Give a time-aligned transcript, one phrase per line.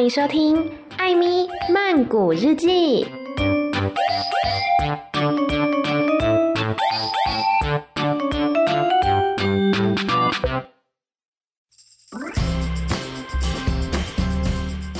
[0.00, 0.56] 欢迎收听
[0.96, 3.04] 《艾咪曼谷日记》。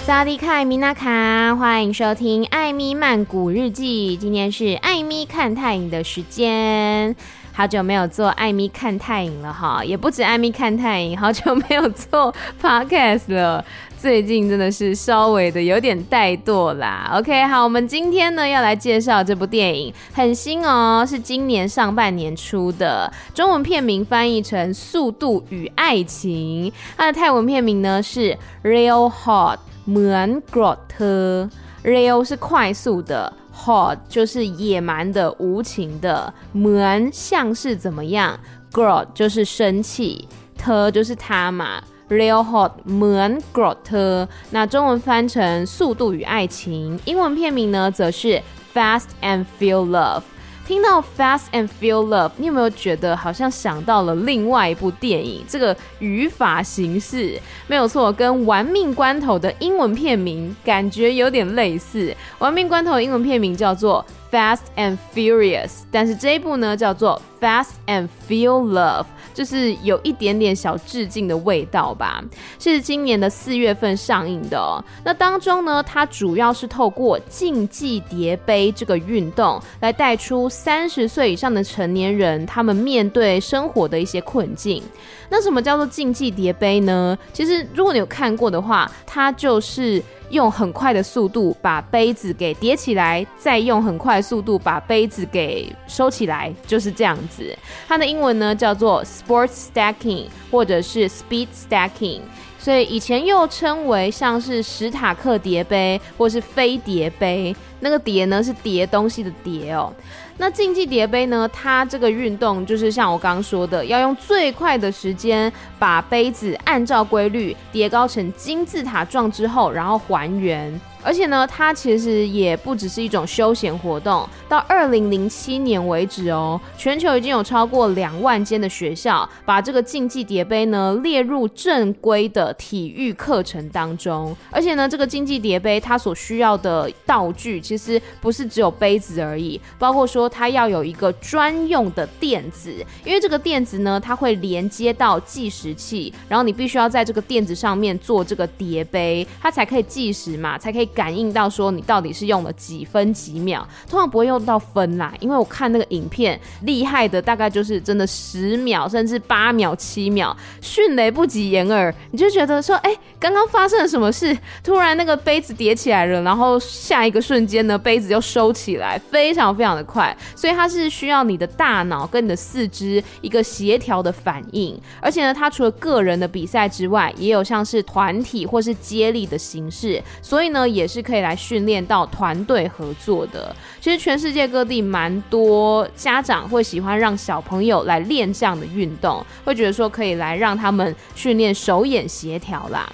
[0.02, 4.18] 萨迪卡，米娜卡，欢迎收听《艾咪曼谷日记》。
[4.20, 7.16] 今天是艾咪看泰影的时间。
[7.52, 13.64] 好久没有做艾咪看泰影了哈，也不止艾咪看泰影，好久没有做 podcast 了。
[14.00, 17.12] 最近真的是稍微的有点怠惰啦。
[17.18, 31.50] OK，好，我们今天呢要来介绍这部电影，很新哦，是今年上半年出的，中文片名翻译成《速度与爱情》，它的泰文片名呢是 Real Hot Man g r o t
[31.84, 33.30] Real 是快速的。
[33.66, 38.40] Hot 就是野蛮的、无情的，man 像是怎么样
[38.72, 40.26] g r o t 就是生气
[40.56, 48.41] ，t 就是他嘛，Real Hot เหมือนโกรธเธอ，那中文翻成《速度与爱情》，英文片名呢则是
[48.73, 50.23] Fast and Feel Love。
[50.67, 55.43] 听到 Fast and Feel Love，你有没有觉得好像想到了另外一部电影？
[55.47, 69.05] 这个语法形式没有错，跟《玩命关头》的英文片名感觉有点类似。《玩命关头》的英文片名叫做 Fast and Furious，但是这一部呢叫做 Fast and Feel Love。
[69.32, 72.22] 就是有一点点小致敬的味道吧，
[72.58, 74.84] 是今年的四月份上映的。
[75.04, 84.82] 那当中呢，它主要是透过竞技叠杯这个运动来带出三十岁以上的成年人他们面对生活的一些困境。
[85.30, 87.16] 那什么叫做竞技叠杯呢？
[87.32, 90.02] 其实如果你有看过的话，它就是。
[90.30, 97.52] 用很快的速度把杯子给叠起来，再用很快的速度把杯子给收起来，就是这样子。
[97.88, 102.20] 它的英文呢叫做 Sports Stacking 或者是 Speed Stacking，
[102.60, 107.52] 所以以前又称为像是史塔克叠杯或是飞碟杯。
[107.80, 109.92] 那个叠呢是叠东西的叠哦。
[110.40, 111.46] 那竞技叠杯呢？
[111.52, 120.80] 它这个运动就是像我刚刚说的，要用最快的时间把杯子按照规律叠高成金字塔状之后，然后还原。
[121.02, 124.28] 而且呢，它其实也不只是一种休闲活动。
[124.48, 134.36] 到二零零七年为止哦，全球已经有超过两万间的学校把这个竞技叠杯呢列入正规的体育课程当中。
[134.50, 142.74] 而且呢，这个竞技叠杯它所需要的道具其实不是只有杯子而已，包括说它要有一个专用的垫子，
[143.04, 150.89] 因为这个垫子呢，它会连接到计时器，然后你必须要在这个垫子上面做这个叠杯，它才可以计时嘛，才可以。
[150.94, 164.36] 感应到说你到底是用了几分几秒，通常不会用到分啦，因为我看那个影片厉害的大概就是真的十秒甚至八秒七秒，迅雷不及掩耳，你就觉得说，哎、刚刚发生了什么事？
[164.62, 180.79] 突然那个杯子叠起来了，然后下一个瞬间呢，杯子又收起来，非常非常的快，所以它是需要你的大脑跟你的四肢一个协调的反应，而且呢，它除了个人的比赛之外，也有像是团体或是接力的形式，所以呢，也。
[180.80, 183.54] 也是可以来训练到团队合作的。
[183.80, 192.90] 其实全世界各地蛮多家长会喜欢让小朋友来练这样的运动，会觉得说可以来让他们训练手眼协调啦。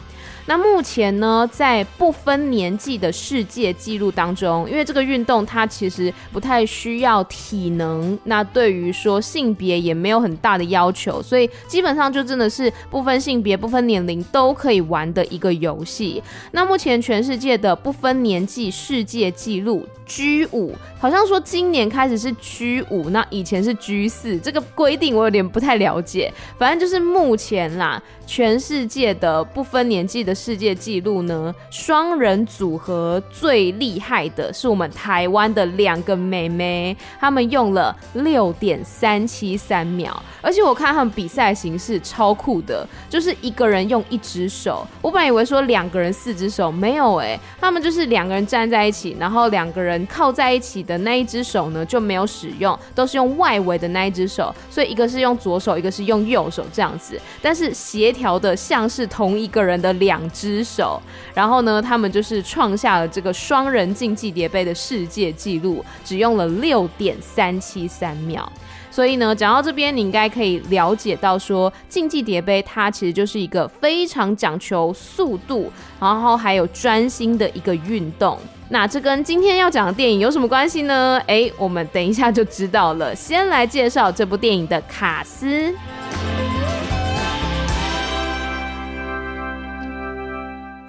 [0.48, 16.22] 那目前呢，在不分年纪的世界纪录当中，因为这个运动它其实不太需要体能，那对于说性别也没有很大的要求，所以基本上就真的是不分性别、不分年龄都可以玩的一个游戏。
[16.52, 26.32] 那目前全世界的不分年纪世界纪录 G 五，好像说今年开始是 G 五，那以前是 G 四，这个规定我有点不太了解。
[26.56, 30.35] 反正就是目前啦，全世界的不分年纪的。
[30.36, 31.54] 世界纪录呢？
[31.70, 44.86] 双人组合最厉害的是我们台湾的两个妹妹，她们用了六点三七三秒，而且我看他们比赛形式超酷的，就是一个人用一只手。
[45.00, 60.25] 我本来以为说两个人四只手，没有诶、欸，他们就是两个人站在一起，然后两个人靠在一起的那一只手呢就没有使用，都是用外围的那一只手，所以一个是用左手，一个是用右手这样子，但是协调的像是同一个人的两。
[60.30, 61.00] 只手，
[61.34, 68.50] 然后呢，他们就是创下了这个双人竞技叠杯的世界纪录，只用了六点三七三秒。
[68.90, 75.70] 所以呢，讲到这边，你应该可以了解到说，竞技叠杯它其实就是一个非常讲求速度，
[76.00, 78.38] 然后还有专心的一个运动。
[78.70, 81.20] 那这跟今天要讲的电影有什么关系呢？
[81.26, 83.14] 诶，我们等一下就知道了。
[83.14, 85.74] 先来介绍这部电影的卡斯。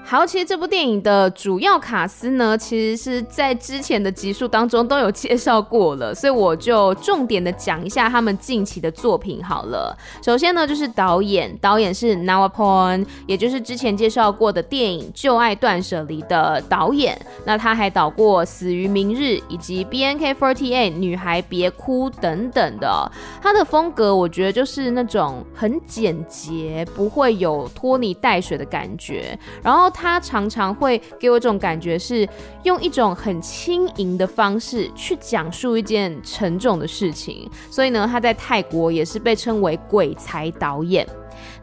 [0.09, 9.93] 好，其实这部电影的主要卡司呢，其实是在之前的集数当中都有介绍过了，所以我就重点的讲一下他们近期的作品好了。
[10.23, 17.19] 首先呢，就是导演，导演是 Nawa Porn，也就是之前介绍过的电影《旧爱断舍离》的导演。
[17.43, 23.11] 那他还导过《死于明日》以及 bnkfortya 女孩别哭等等的。
[23.41, 29.91] 他的风格我觉得就是那种很简洁，不会有拖泥带水的感觉，然后。
[29.99, 32.27] 他常常会给我一种感觉，是
[32.61, 41.07] 用一种很轻盈的方式去讲述一件沉重的事情，所以呢，他在泰国也是被称为鬼才导演。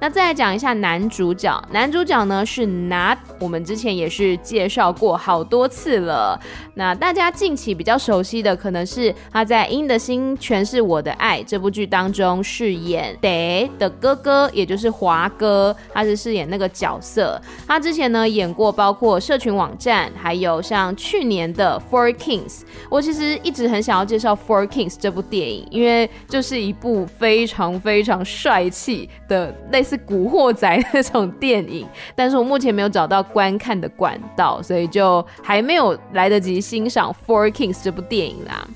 [0.04, 6.38] 那再来讲一下男主角，男主角呢是 Nat，我们之前也是介绍过好多次了。
[6.74, 17.40] 那大家近期比较熟悉的，可能是他在《鹰的心全是我的爱》这部剧当中饰演 De 的哥哥，也就是华哥，他是饰演那个角色。
[17.66, 22.58] 他之前呢演过包括社群网站，还有像去年的《Four Kings》。
[22.90, 29.54] 我其实一直很想要介绍《Four Kings》这部电影，因为就是一部非常非常帅气的。
[29.70, 38.66] 类似古惑仔 那种电影，但是我目前没有找到观看的管道，所以就还没有来得及欣赏《Four Kings》这部电影啦。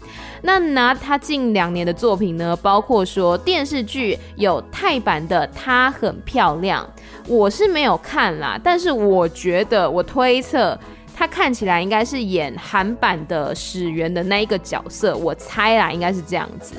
[0.42, 6.88] 那拿他近两年的作品呢，包括说电视剧有泰版的《她很漂亮》，
[7.26, 10.78] 我是没有看啦，但是我觉得我推测。
[11.18, 16.76] 他看起来应该是演韩版的始源的那一个角色，我猜啦，应该是这样子。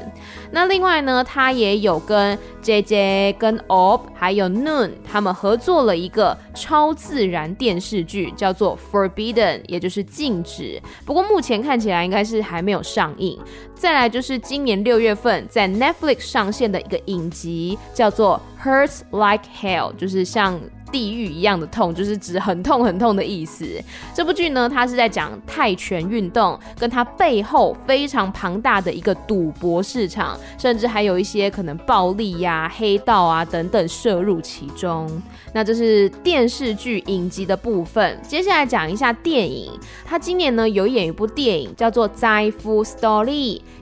[0.49, 10.81] 那另外呢，他也有跟 JJ、跟 OP 还有 Noon 他们合作了一个超自然电视剧，叫做 Forbidden，也就是禁止。
[11.05, 13.37] 不过目前看起来应该是还没有上映。
[13.75, 20.57] 再来就是今年六月份在 Netflix 上线的一个影集，叫做 Hurts Like Hell，就是像。
[20.91, 23.65] 地狱一样的痛，就是指很痛很痛的意思。
[24.13, 35.09] 这部剧呢，它是在讲泰拳运动，跟它背后非常庞大的一个赌博市场，甚至还有一些可能暴力呀、黑道啊等等涉入其中。
[35.53, 38.19] 那这是电视剧影集的部分。
[38.21, 39.71] 接下来讲一下电影，
[40.05, 43.25] 它今年呢有演一部电影叫做《灾夫 Story》，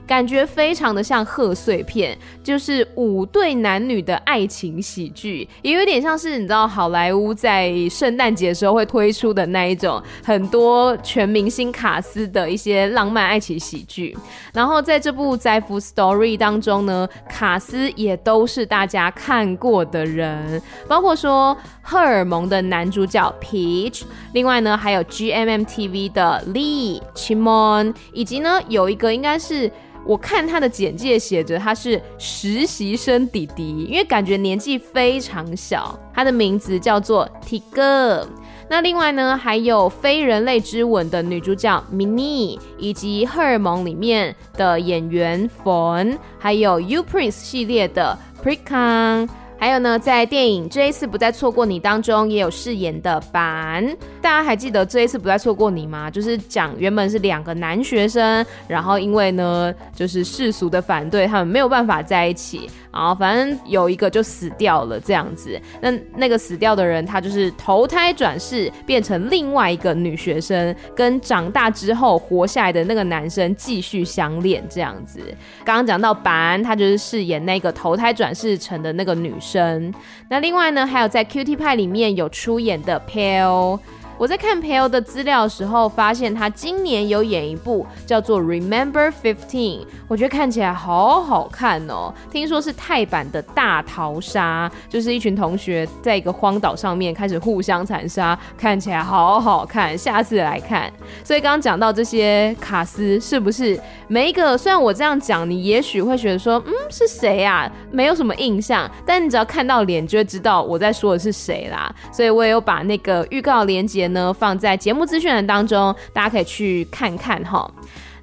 [0.06, 14.16] 感觉非常的像贺岁片，就是五对男女的爱情喜剧，也有点像是你知道好莱莱坞在圣诞节的时候会推出的那一种很多全明星卡司的一些浪漫爱情喜剧，
[14.52, 24.02] 然后在这部《灾夫 Story》当中呢，卡司也都是大家看过的人，包括说荷尔蒙的男主角 Peach，
[24.32, 29.70] 另外呢还有 GMMTV 的 Lee Chimon，以及呢有一个应该是。
[30.04, 35.98] 我看他的简介写着他是实习生弟弟，因为感觉年纪非常小。
[36.14, 38.26] 他的名字叫做 t i g e r。
[38.70, 49.28] 那另外呢，还有《非人类之吻》的女主角 Mini，以及《荷尔蒙》里面的演员 Fon，还有 U Prince 系列的 Prickon。
[49.60, 53.84] 还有呢，在电影《这一次不再错过你》当中也有饰演的版，
[54.22, 56.08] 大家还记得《这一次不再错过你》吗？
[56.08, 62.70] 就是讲原本是两个男学生，然后因为呢，就是世俗的反对，他们没有办法在一起。
[62.92, 75.20] 然后反正有一个就死掉了这样子，那那个死掉的人他就是投胎转世变成另外一个女学生，跟长大之后活下来的那个男生继续相恋这样子。
[75.64, 79.92] 刚刚讲到板，他就是饰演那个投胎转世成的那个女生。
[80.28, 83.78] 那另外呢，还有在 Q T 派里面有出演的 Pale。
[84.18, 92.12] 我在看培欧的资料的时候，发现他今年有演一部叫做《Remember Fifteen》，我觉得看起来好好看哦。
[92.28, 99.96] 听说是泰版的大逃杀，就是一群同学在一个荒岛上面开始互相残杀，看起来好好看。
[99.96, 100.92] 下次来看。
[101.22, 104.58] 所以刚刚讲到这些卡司，是不是每一个？
[104.58, 107.70] 虽然我这样讲，你也许会觉得说，嗯，是谁啊？
[107.92, 108.90] 没有什么印象。
[109.06, 111.94] 但你只要看到脸，就会知道我在说的是谁啦。
[112.12, 117.70] 所以我也有把那个预告连呢，放在节目资讯栏当中，大家可以去看看哈。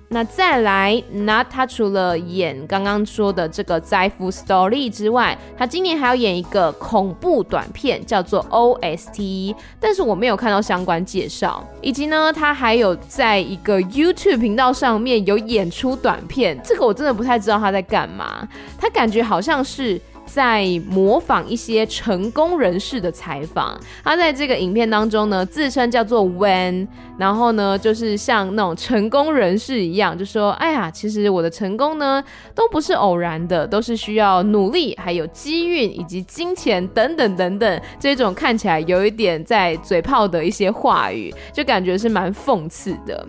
[0.09, 11.67] 那再来，那他除了演刚刚说的这个《灾夫 Story》之外，他今年还要演一个恐怖短片，叫做 OST，但是我没有看到相关介绍。
[11.81, 18.47] 以及呢，他还有在一个 YouTube 频道上面有演出短片，这个我真的不太知道他在干嘛。
[18.77, 19.99] 他感觉好像是。
[20.25, 23.79] 在模仿一些成功人士的采访。
[24.03, 43.25] 他在这个影片当中呢，自称叫做 When，然后呢，就是像那种成功人士一样，就说：“哎呀，其实我的成功呢，都不是偶然的，都是需要努力，还有机运以及金钱等等等等。”这种看起来有一点在嘴炮的一些话语，就感觉是蛮讽刺的。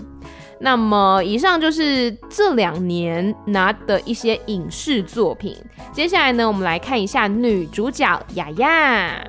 [0.59, 5.57] 那么，以上就是这两年拿的一些影视作品。
[5.93, 9.25] 接下来呢，我们来看一下女主角雅雅。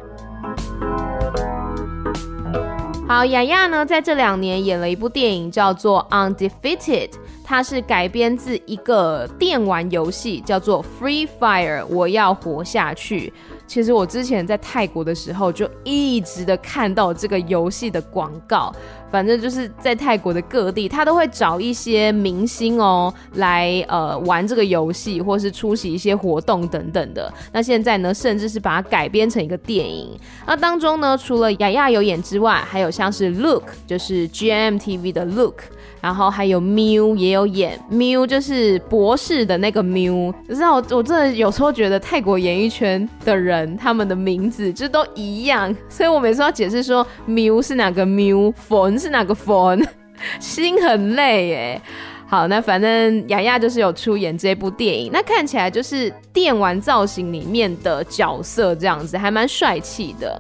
[3.07, 7.09] 好，雅雅呢，在这两年演了一部电影，叫做《Undefeated》，
[7.43, 13.33] 它是改编自一个电玩游戏，叫做《Free Fire》，我要活下去。
[13.67, 18.73] 其实我之前在泰国的时候，就一直的看到这个游戏的广告。
[19.09, 27.33] 反正就是在泰国的各地，他都会找一些明星哦来呃玩这个游戏，或是出席一些活动等等的。
[27.53, 30.17] 那现在呢，甚至是把它改编成一个电影。
[30.45, 35.61] 那当中呢，除了雅雅有演之外，还有像是 Look，就是 GMTV 的 Look。
[36.01, 40.13] 然后还有喵也有演喵就是博士的那个喵。
[40.47, 49.85] 你知道我真的有时候觉得泰国演艺圈的人他们的名字就都一样，所以我每次要解释说喵是哪个 Mew，Phone 是哪个 Fon，
[50.39, 51.81] 心很累耶。
[52.29, 60.39] 好，那反正雅雅就是有出演这部电影，那看起来就是电玩造型里面的角色这样子，还蛮帅气的。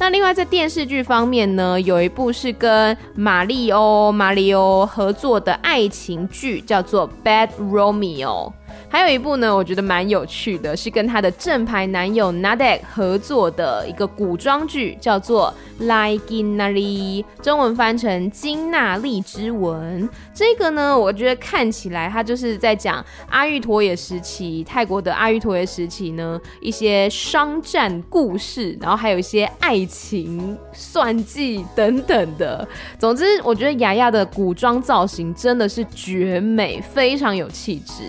[0.00, 8.50] 那另外在电视剧方面呢，有一部是跟马里欧马里欧合作的爱情剧，叫做《Bad Romeo》。
[8.88, 15.54] 还有一部呢，我觉得蛮有趣的，是跟他的正牌男友 Nadek 合作的一个古装剧，叫做
[15.86, 20.08] 《Liginari》，中文翻成《金娜丽之吻》。
[20.34, 32.66] 这个呢，我觉得看起来他就是在讲阿育陀耶时期，泰国的阿育陀耶时期呢，一些商战故事，然后还有一些爱情算计等等的。
[32.98, 38.02] 总之，我觉得雅雅的古装造型真的是绝美，非常有气质。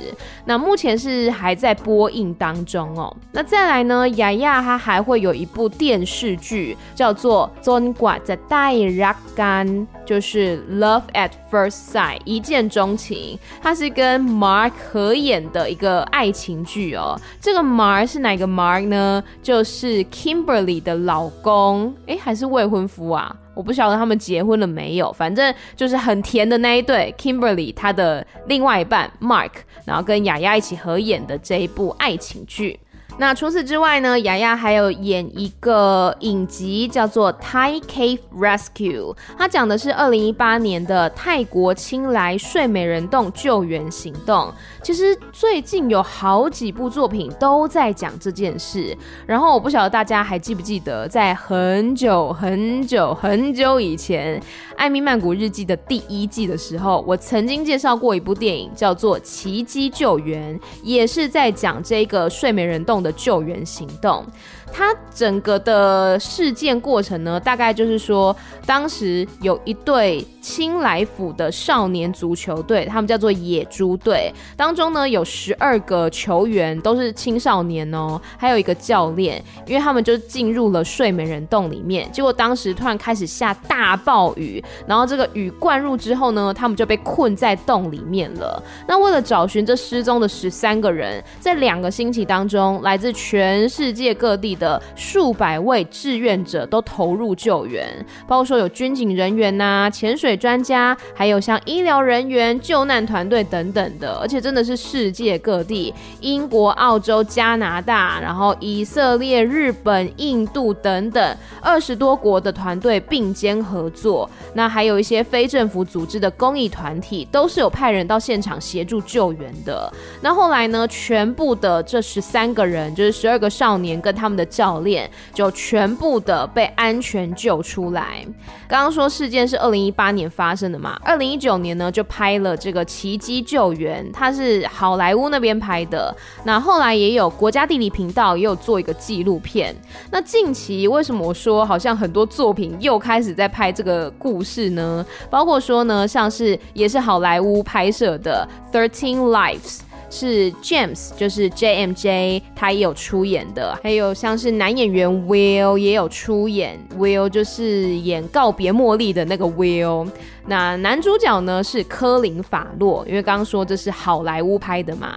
[0.52, 3.16] 那目前是还在播映当中哦。
[3.32, 9.66] 那再来呢，雅雅她还会有一部电视剧，叫做《尊寡在大热干》，
[10.06, 13.40] 就是 Love at First Sight，一见钟情。
[13.62, 17.18] 它是跟 Mark 合演的一个爱情剧哦。
[17.40, 19.24] 这个 Mark 是哪个 Mark 呢？
[19.42, 23.34] 就是 Kimberly 的老公，诶，还是未婚夫啊？
[23.54, 29.52] 我不晓得他们结婚了没有，反正就是很甜的那一对，Kimberly 他的另外一半 Mark，
[29.86, 32.80] 然后跟雅雅一起合演的这一部爱情剧。
[33.18, 44.52] 那除此之外呢，雅雅还有演一个影集叫做《Thai Cave Rescue》，它讲的是二零一八年的泰国清莱睡美人洞救援行动。
[44.82, 48.98] 其实最近有好几部作品都在讲这件事。
[49.28, 54.40] 然后我不晓得大家还记不记得，在很久很久很久以前，
[54.82, 64.26] 《艾米曼谷日记》的第一季的时候，我曾经介绍过一部电影，叫做《奇迹救援》，也是在讲这个睡美人洞的救援行动。
[64.74, 68.36] 它整个的事件过程呢，大概就是说，
[68.66, 88.62] 当时有一队青来府的少年足球队，他们叫做野猪队，当中呢有十二个球员都是青少年哦，还有一个教练，因为他们就进入了睡美人洞里面，结果当时突然开始下大暴雨，然后这个雨灌入之后呢，他们就被困在洞里面了。
[88.88, 97.88] 那为了找寻这失踪的十三个人，在两个星期当中，来自全世界各地的数百位志愿者都投入救援，
[98.28, 114.30] 包括说有军警人员呐、潜水专家，还有像医疗人员、救难团队等等的，而且真的是世界各地，英国、澳洲、加拿大，然后以色列、日本、印度等等二十多国的团队并肩合作。
[114.54, 119.92] 那还有一些非政府组织的公益团体，都是有派人到现场协助救援的。
[120.22, 128.24] 那后来呢，全部的这十三个人，就是十二个少年跟他们的教练就全部的被安全救出来。
[128.68, 136.16] 刚刚说事件是二零一八年发生的嘛，二零一九年呢就拍了这个奇迹救援，它是好莱坞那边拍的。
[136.44, 139.76] 那后来也有国家地理频道也有做一个纪录片。
[140.12, 145.06] 那近期为什么我说好像很多作品又开始在拍这个故事呢？
[145.30, 149.80] 包括说呢，像是也是好莱坞拍摄的《Thirteen Lives》。
[150.12, 153.76] 是 James，就是 JMJ，他也有出演的。
[153.82, 160.08] 还有像是男演员 Will 也有出演，Will 就是演告别茉莉的那个 Will。
[160.48, 165.16] 那男主角呢是科林·法洛，因为刚刚说这是好莱坞拍的嘛。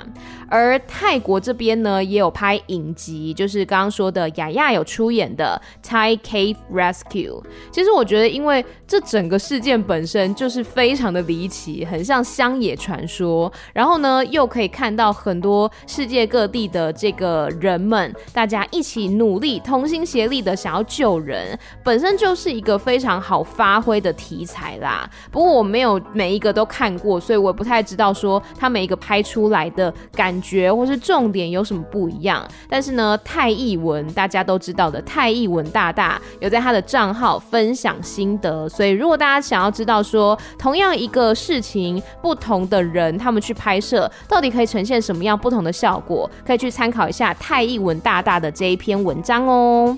[0.48, 7.42] 而泰国这边呢也有拍影集，就是刚刚说的雅雅有出演的《Thai Cave Rescue》。
[7.72, 13.52] 其实我觉得，因为这整个事件本身就是非常的离奇，很像乡野传说。
[13.72, 25.10] 然后呢，又可以看到很多世界各地的这个人们，大家一起努力、同心协力的想要救人，本身就是一个非常好发挥的题材啦。
[25.30, 32.46] 不过我没有每一个都看过，所以我不太知道说他每一个拍出来的感觉或是重点有什么不一样。
[32.68, 49.96] 但是呢，泰艺文大家都知道的泰艺文大大有在他的账号分享心得，所以如果大家想要知道说同样一个事情，不同的人他们去拍摄到底可以呈现什么样不同的效果，可以去参考一下泰艺文大大的这一篇文章哦。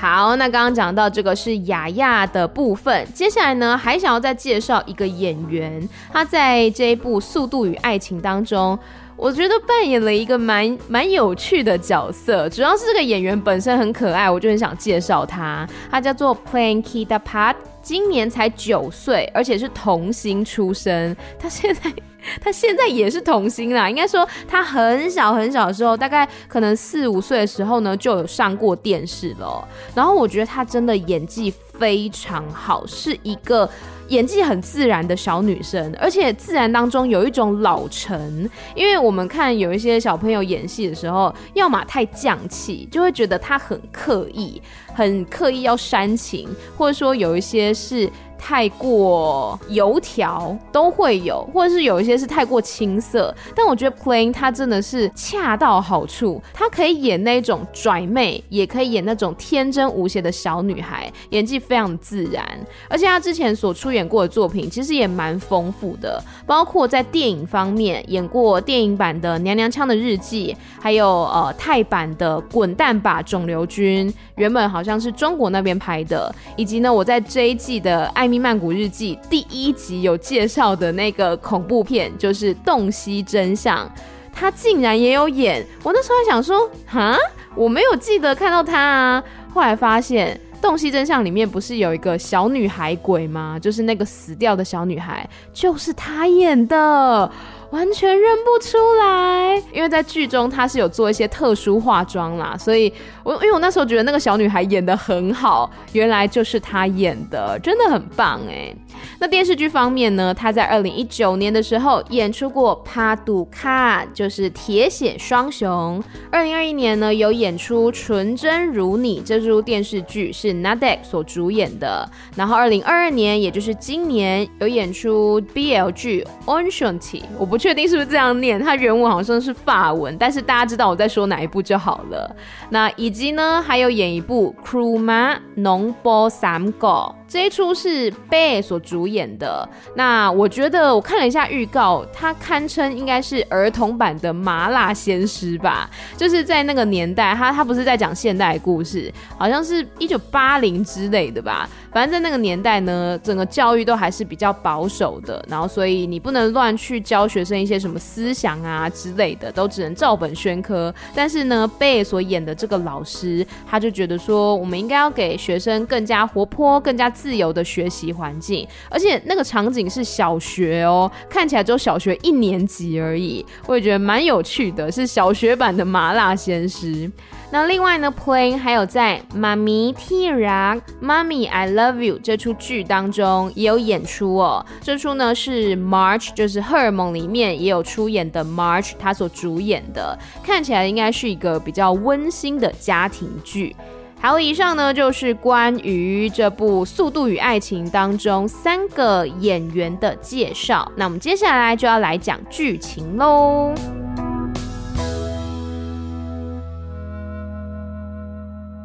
[0.00, 8.78] 好，那刚刚讲到这个是雅亚的部分，接下来呢，还想要再介绍一个演员，他在这一部《速度与爱情》当中，
[9.14, 21.92] 我觉得扮演了一个蛮蛮有趣的角色，主要是这个演员本身很可爱，我就很想介绍他，他叫做 Plankita Pat，今年才九岁，而且是童星出身，他现在。
[22.40, 29.66] 他现在也是童星啦，应该说他很小很小的时候，大概可能四五岁的时候呢，就有上过电视了。
[29.94, 33.68] 然后我觉得他真的演技非常好，是一个
[34.08, 38.48] 演技很自然的小女生，而且自然当中有一种老成。
[38.74, 44.60] 因为我们看有一些小朋友演戏的时候，要么太匠气，就会觉得他很刻意，
[44.94, 48.10] 很刻意要煽情，或者说有一些是。
[48.40, 62.44] 太过油条都会有，或者是有一些是太过青涩，但我觉得 Plain 她真的是恰到好处，她可以演那种拽妹，也可以演那种天真无邪的小女孩，演技非常自然。
[62.88, 78.29] 而且她之前所出演过的作品其实也蛮丰富的，包括在电影方面演过电影版的《娘娘腔的日记》，还有呃泰版的《滚蛋吧，肿瘤君》，原本好像是中国那边拍的，以及呢我在这一季的爱。
[78.30, 83.84] 《艾咪曼谷日记》第一集有介绍的那个恐怖片，就是《洞悉真相》，
[84.32, 85.66] 他竟然也有演。
[85.82, 87.18] 我那时候还想说，哈，
[87.56, 89.24] 我没有记得看到他啊。
[89.52, 93.58] 后来发现，《洞悉真相》里面不是有一个小女孩鬼吗？
[93.60, 97.28] 就是那个死掉的小女孩，就是他演的。
[97.70, 108.74] 完全认不出来，因为在剧中她是有做一些特殊化妆啦，所以我因为我那时候觉得那个小女孩演得很好，原来就是她演的，真的很棒哎。
[109.20, 116.02] 那电视剧方面呢，她在二零一九年的时候演出过《帕杜卡》，就是铁血双雄。
[116.30, 122.08] 二零二一年呢，有演出《纯真如你》这出电视剧，是 Nadek 所主演的。
[122.34, 127.59] 然后二零二二年，也就是今年，有演出 BL 剧《Onshanti》，我不。
[127.60, 128.58] 确定是不是这样念？
[128.58, 132.34] 它原文好像是法文，但是大家知道我在说哪一部就好了。
[132.70, 137.14] 那以及呢，还有演一部《Kruma Non Po Sam Go》。
[137.30, 145.88] 这一出是贝所主演的，那我觉得我看了一下预告，它堪称应该是儿童版的麻辣鲜师吧。
[146.16, 151.70] 就是在那个年代，他他不是在讲现代故事，好像是一九八零之类的吧。
[151.92, 160.92] 反正在那个年代呢，整个教育都还是比较保守的，然后所以你不能乱去教学生一些什么思想啊之类的，都只能照本宣科。
[161.14, 167.08] 但是呢，贝所演的这个老师，他就觉得说，我们应该要给学生更加活泼、更加。
[167.20, 177.10] 自由的学习环境，而且那个场景是小学哦，看起来只有小学一年级而已，我也觉得蛮有趣的，是小学版的麻辣鲜师。
[177.52, 184.64] 那另外呢，Pleng 还有在《妈咪 Tira Mommy I Love You》这出剧当中也有演出哦。
[184.80, 193.74] 这出呢是 March，就是荷尔蒙里面也有出演的 March，他所主演的，看起来应该是一个比较温馨的家庭剧。
[194.22, 200.86] 好，以上呢就是关于这部《速度与爱情》当中三个演员的介绍。
[200.94, 203.72] 那我们接下来就要来讲剧情喽。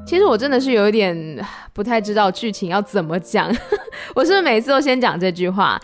[0.05, 3.53] 其实我真的是有一点不太知道剧情要怎么讲，
[4.15, 5.77] 我是不是每次都先讲这句话？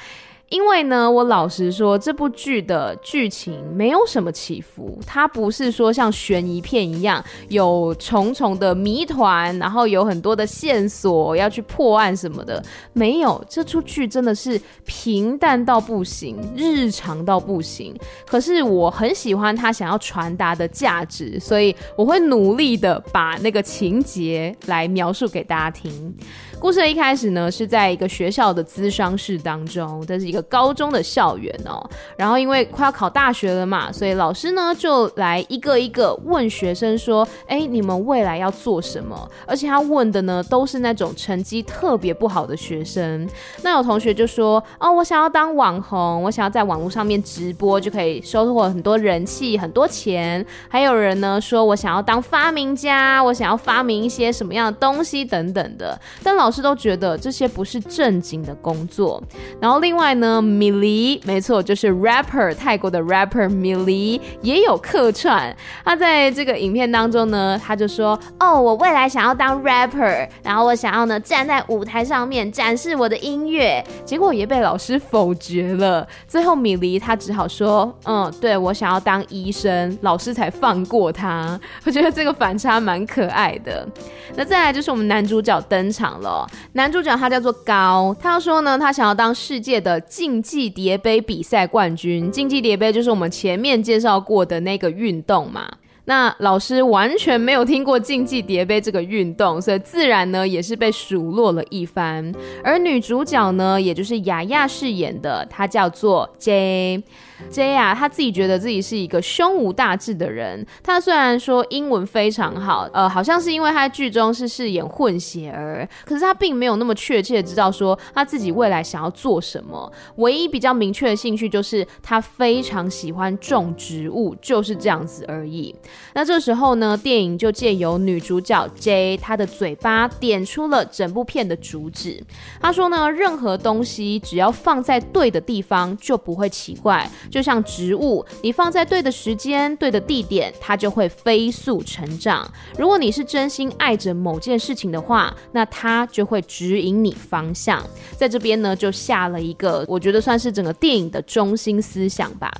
[0.52, 12.62] 因为呢，我老实说，这部剧的剧情没有什么起伏，它不是说像悬疑片一样有重重的谜团，然后有很多的线索要去破案什么的，
[12.92, 13.42] 没有。
[13.50, 17.96] 这出剧真的是平淡到不行，日常到不行。
[18.28, 26.14] 可是我很喜欢他想要传达的价值，所以我会努力的把那个情节来描述给大家听。
[26.62, 31.84] 故事的一开始呢，是在一个学校的咨商室当中，这是一个高中的校园哦。
[32.15, 43.28] 然后因为快要考大学了嘛，所以老师呢就来一个一个问学生说：“哎，你们未来要做什么？”而且他问的呢都是那种成绩特别不好的学生。
[43.63, 59.24] 那有同学就说：“哦，我想要当网红，我想要在网络上面直播，就可以收获很多人气、很多钱。”还有人呢说：“我想要当发明家，我想要发明一些什么样的东西等等的。”但老老师都觉得这些不是正经的工作。
[59.62, 65.56] 然后另外呢，米莉，没错，就是 rapper 泰国的 rapper 米莉也有客串。
[65.86, 76.06] 他在这个影片当中呢，他就说：“哦，我未来想要当 rapper，然后我想要呢站在舞台上面展示我的音乐。”结果也被老师否决了。
[76.28, 81.58] 最后米莉他只好说：“嗯，对，我想要当医生。”老师才放过他。
[81.86, 83.88] 我觉得这个反差蛮可爱的。
[84.36, 86.40] 那再来就是我们男主角登场了。
[86.73, 92.32] 男主角他叫做高，他说呢，他想要当世界的竞技叠杯比赛冠军。
[92.32, 95.69] 竞技叠杯就是我们前面介绍过的那个运动嘛。
[96.06, 102.34] 那老师完全没有听过竞技叠杯这个运动，所以自然呢也是被数落了一番。
[102.63, 107.04] 而女主角呢，也就是雅雅饰演的，她叫做 J。
[107.49, 110.65] J 啊，他自己觉得自己是一个胸无大志的人。
[110.84, 119.91] 他虽然说英文非常好，呃，好像是因为他在剧中是饰演混血儿，可是他并没有那么确切知道说他自己未来想要做什么。
[120.17, 125.75] 唯一比较明确的兴趣就是他非常喜欢种植物，就是这样子而已。
[126.13, 132.23] 那这时候呢，电影就借由女主角 J 她的嘴巴点出了整部片的主旨。
[132.62, 137.10] 他说呢，任何东西只要放在对的地方，就不会奇怪。
[137.32, 142.46] 就像植物，你放在对的时间、对的地点，它就会飞速成长。
[142.78, 147.82] 如果你是真心爱着某件事情的话，那它就会指引你方向。
[148.17, 152.52] 在这边呢，就下了一个我觉得算是整个电影的中心思想吧。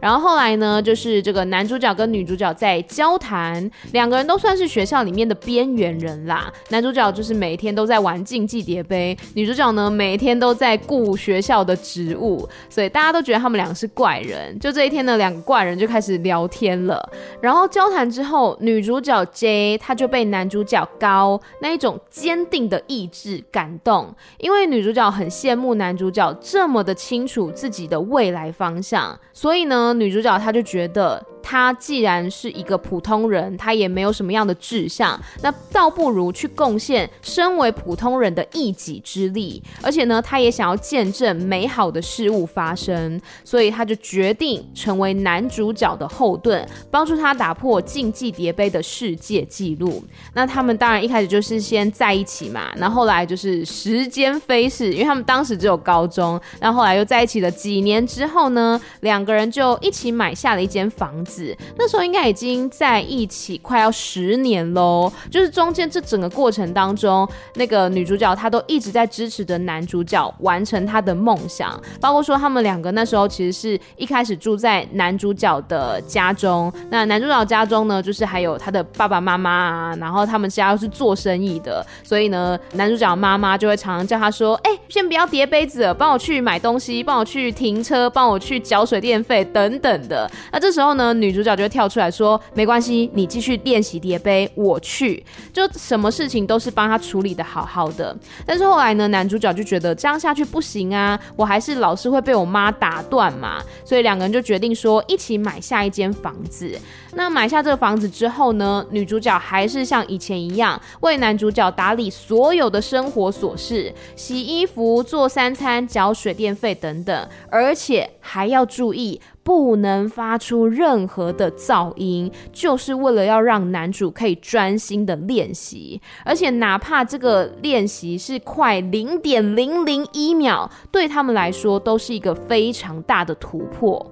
[0.00, 6.52] 然后后来呢，就是这个男主角跟女主角在交谈，两个人都算是学校里面的边缘人啦。
[6.68, 17.02] 男主角就是每天都在玩竞技叠杯，女主角呢每天都在顾学校的植物，所以大家都觉得他们两个是怪怪人，就这一天呢，两个怪人就开始聊天了。
[17.40, 31.24] 然后交谈之后，女主角 J 她就被男主角高那一种坚定的意志感动，因为女主角很羡慕男主角这么的清楚自己的未来方向，所以呢，女主角她就觉得。
[31.52, 39.62] 他既然是一个普通人，他也没有什么样的志向，那倒不如去贡献身为普通人的一己之力。
[39.82, 50.02] 而且呢，他也想要见证美好的事物发生，所以他就决定成为男主角的后盾，帮助他打破竞技叠杯的世界纪录。
[50.32, 61.41] 那他们当然一开始就是先在一起嘛，然后来就是时间飞逝，因为他们当时只有高中，然后后来又在一起了几年之后呢，两个人就一起买下了一间房子。
[61.76, 98.14] 那时候应该已经在一起快要十年喽，就是中间这整个过程当中，那个女主角她都一直在支持着男主角完成他的梦想，包括说他们两个那时候其实是一开始住在男主角的家中，那男主角家中呢，就是还有他的爸爸妈妈啊，然后他们家又是做生意的，所以呢，男主角妈妈就会常常叫他说：“哎、先不要叠杯子，帮我去买东西，帮我去停车，帮我去缴水电费等等的。”那这时候呢，女主角就会跳出来说：“没关系，你继续练习叠杯，我去。”就什么事情都是帮他处理得好好的。
[98.44, 103.62] 但是后来呢，男主角就觉得这样下去不行啊，我还是老是会被我妈打断嘛。
[103.84, 106.76] 所以两个人就决定说一起买下一间房子。
[107.14, 119.20] 那买下这个房子之后呢，女主角还是像以前一样为男主角打理所有的生活琐事，洗衣服、做三餐、缴水电费等等，而且还要注意。
[119.44, 134.08] 不能发出任何的噪音，就是为了要让男主可以专心的练习，而且哪怕这个练习是快零点零零一秒，对他们来说都是一个非常大的突破。